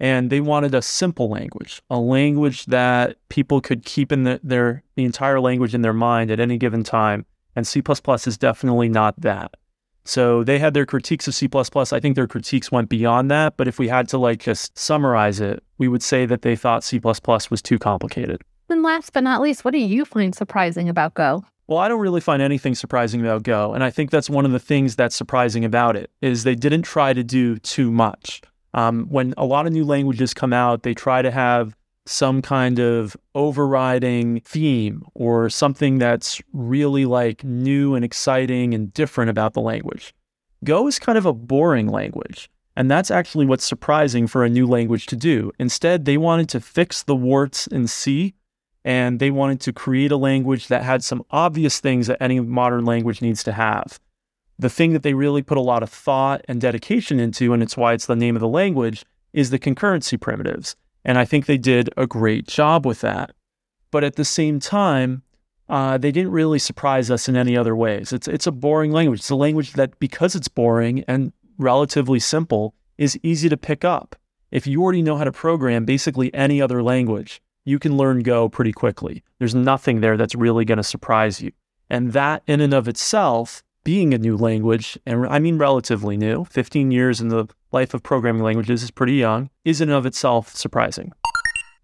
and 0.00 0.30
they 0.30 0.40
wanted 0.40 0.74
a 0.74 0.82
simple 0.82 1.28
language, 1.28 1.80
a 1.88 1.98
language 1.98 2.66
that 2.66 3.16
people 3.28 3.60
could 3.60 3.84
keep 3.84 4.10
in 4.12 4.24
the, 4.24 4.40
their 4.42 4.82
the 4.96 5.04
entire 5.04 5.40
language 5.40 5.74
in 5.74 5.82
their 5.82 5.92
mind 5.92 6.30
at 6.30 6.40
any 6.40 6.58
given 6.58 6.82
time. 6.82 7.24
And 7.56 7.66
C++ 7.66 7.82
is 8.26 8.36
definitely 8.36 8.88
not 8.88 9.20
that. 9.20 9.54
So 10.04 10.44
they 10.44 10.58
had 10.58 10.74
their 10.74 10.86
critiques 10.86 11.26
of 11.26 11.34
C++. 11.34 11.48
I 11.52 12.00
think 12.00 12.14
their 12.14 12.26
critiques 12.26 12.70
went 12.70 12.88
beyond 12.88 13.30
that, 13.30 13.56
but 13.56 13.68
if 13.68 13.78
we 13.78 13.88
had 13.88 14.08
to 14.10 14.18
like 14.18 14.40
just 14.40 14.78
summarize 14.78 15.40
it, 15.40 15.62
we 15.78 15.88
would 15.88 16.02
say 16.02 16.26
that 16.26 16.42
they 16.42 16.56
thought 16.56 16.84
C++ 16.84 17.00
was 17.02 17.62
too 17.62 17.78
complicated. 17.78 18.42
And 18.68 18.82
last 18.82 19.12
but 19.12 19.22
not 19.22 19.40
least, 19.40 19.64
what 19.64 19.72
do 19.72 19.78
you 19.78 20.04
find 20.04 20.34
surprising 20.34 20.88
about 20.88 21.14
Go? 21.14 21.44
Well, 21.66 21.78
I 21.78 21.88
don't 21.88 22.00
really 22.00 22.20
find 22.20 22.42
anything 22.42 22.74
surprising 22.74 23.22
about 23.22 23.42
Go, 23.42 23.72
and 23.72 23.82
I 23.82 23.90
think 23.90 24.10
that's 24.10 24.28
one 24.28 24.44
of 24.44 24.52
the 24.52 24.58
things 24.58 24.96
that's 24.96 25.16
surprising 25.16 25.64
about 25.64 25.96
it 25.96 26.10
is 26.20 26.44
they 26.44 26.54
didn't 26.54 26.82
try 26.82 27.14
to 27.14 27.24
do 27.24 27.56
too 27.58 27.90
much. 27.90 28.42
Um, 28.74 29.06
when 29.08 29.32
a 29.38 29.46
lot 29.46 29.66
of 29.66 29.72
new 29.72 29.84
languages 29.84 30.34
come 30.34 30.52
out, 30.52 30.82
they 30.82 30.94
try 30.94 31.22
to 31.22 31.30
have 31.30 31.74
some 32.06 32.42
kind 32.42 32.78
of 32.78 33.16
overriding 33.34 34.40
theme 34.40 35.02
or 35.14 35.48
something 35.48 35.98
that's 35.98 36.40
really 36.52 37.06
like 37.06 37.42
new 37.44 37.94
and 37.94 38.04
exciting 38.04 38.74
and 38.74 38.92
different 38.92 39.30
about 39.30 39.54
the 39.54 39.60
language. 39.60 40.14
Go 40.64 40.86
is 40.86 40.98
kind 40.98 41.18
of 41.18 41.26
a 41.26 41.32
boring 41.32 41.88
language. 41.88 42.50
And 42.76 42.90
that's 42.90 43.10
actually 43.10 43.46
what's 43.46 43.64
surprising 43.64 44.26
for 44.26 44.44
a 44.44 44.48
new 44.48 44.66
language 44.66 45.06
to 45.06 45.16
do. 45.16 45.52
Instead, 45.58 46.04
they 46.04 46.16
wanted 46.16 46.48
to 46.50 46.60
fix 46.60 47.02
the 47.02 47.14
warts 47.14 47.66
in 47.68 47.86
C 47.86 48.34
and 48.84 49.18
they 49.18 49.30
wanted 49.30 49.60
to 49.62 49.72
create 49.72 50.12
a 50.12 50.16
language 50.16 50.68
that 50.68 50.82
had 50.82 51.02
some 51.02 51.24
obvious 51.30 51.80
things 51.80 52.06
that 52.06 52.20
any 52.20 52.40
modern 52.40 52.84
language 52.84 53.22
needs 53.22 53.42
to 53.44 53.52
have. 53.52 53.98
The 54.58 54.68
thing 54.68 54.92
that 54.92 55.02
they 55.02 55.14
really 55.14 55.42
put 55.42 55.56
a 55.56 55.62
lot 55.62 55.82
of 55.82 55.90
thought 55.90 56.44
and 56.48 56.60
dedication 56.60 57.18
into, 57.18 57.52
and 57.52 57.62
it's 57.62 57.76
why 57.76 57.94
it's 57.94 58.06
the 58.06 58.16
name 58.16 58.36
of 58.36 58.40
the 58.40 58.48
language, 58.48 59.04
is 59.32 59.50
the 59.50 59.58
concurrency 59.58 60.20
primitives. 60.20 60.76
And 61.04 61.18
I 61.18 61.24
think 61.24 61.46
they 61.46 61.58
did 61.58 61.90
a 61.96 62.06
great 62.06 62.46
job 62.46 62.86
with 62.86 63.00
that. 63.02 63.32
But 63.90 64.04
at 64.04 64.16
the 64.16 64.24
same 64.24 64.58
time, 64.58 65.22
uh, 65.68 65.98
they 65.98 66.10
didn't 66.10 66.32
really 66.32 66.58
surprise 66.58 67.10
us 67.10 67.28
in 67.28 67.36
any 67.36 67.56
other 67.56 67.76
ways. 67.76 68.12
It's, 68.12 68.28
it's 68.28 68.46
a 68.46 68.52
boring 68.52 68.92
language. 68.92 69.20
It's 69.20 69.30
a 69.30 69.36
language 69.36 69.72
that, 69.74 69.98
because 69.98 70.34
it's 70.34 70.48
boring 70.48 71.04
and 71.06 71.32
relatively 71.58 72.20
simple, 72.20 72.74
is 72.98 73.18
easy 73.22 73.48
to 73.48 73.56
pick 73.56 73.84
up. 73.84 74.16
If 74.50 74.66
you 74.66 74.82
already 74.82 75.02
know 75.02 75.16
how 75.16 75.24
to 75.24 75.32
program 75.32 75.84
basically 75.84 76.32
any 76.34 76.60
other 76.60 76.82
language, 76.82 77.42
you 77.64 77.78
can 77.78 77.96
learn 77.96 78.22
Go 78.22 78.48
pretty 78.48 78.72
quickly. 78.72 79.22
There's 79.38 79.54
nothing 79.54 80.00
there 80.00 80.16
that's 80.16 80.34
really 80.34 80.64
going 80.64 80.78
to 80.78 80.84
surprise 80.84 81.40
you. 81.40 81.52
And 81.88 82.12
that, 82.12 82.42
in 82.46 82.60
and 82.60 82.74
of 82.74 82.88
itself, 82.88 83.62
being 83.84 84.12
a 84.14 84.18
new 84.18 84.36
language, 84.36 84.98
and 85.06 85.26
I 85.26 85.38
mean 85.38 85.58
relatively 85.58 86.16
new, 86.16 86.44
15 86.46 86.90
years 86.90 87.20
in 87.20 87.28
the 87.28 87.46
life 87.70 87.94
of 87.94 88.02
programming 88.02 88.42
languages 88.42 88.82
is 88.82 88.90
pretty 88.90 89.14
young, 89.14 89.50
is 89.64 89.80
in 89.80 89.90
and 89.90 89.96
of 89.96 90.06
itself 90.06 90.54
surprising. 90.56 91.12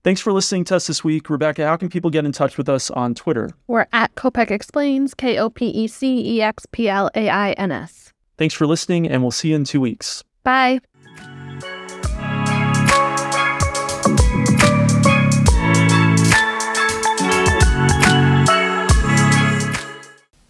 Thanks 0.03 0.23
for 0.23 0.33
listening 0.33 0.65
to 0.65 0.77
us 0.77 0.87
this 0.87 1.05
week. 1.05 1.29
Rebecca, 1.29 1.67
how 1.67 1.77
can 1.77 1.91
people 1.91 2.11
get 2.11 2.25
in 2.25 2.33
touch 2.33 2.57
with 2.57 2.71
us 2.71 2.91
on 2.91 3.15
Twitter? 3.15 3.51
We're 3.67 3.87
at 3.93 4.15
Kopec 4.15 4.51
Explains, 4.51 5.13
K 5.13 5.39
O 5.39 5.51
P 5.51 5.69
E 5.69 5.87
C 5.87 6.37
E 6.37 6.43
X 6.43 6.65
P 6.73 6.89
L 6.89 7.11
A 7.15 7.29
I 7.29 7.53
N 7.53 7.71
S. 7.71 8.15
Thanks 8.39 8.55
for 8.55 8.67
listening, 8.67 9.07
and 9.07 9.21
we'll 9.21 9.31
see 9.31 9.51
you 9.51 9.57
in 9.57 9.65
two 9.65 9.81
weeks. 9.81 10.25
Bye. 10.43 10.81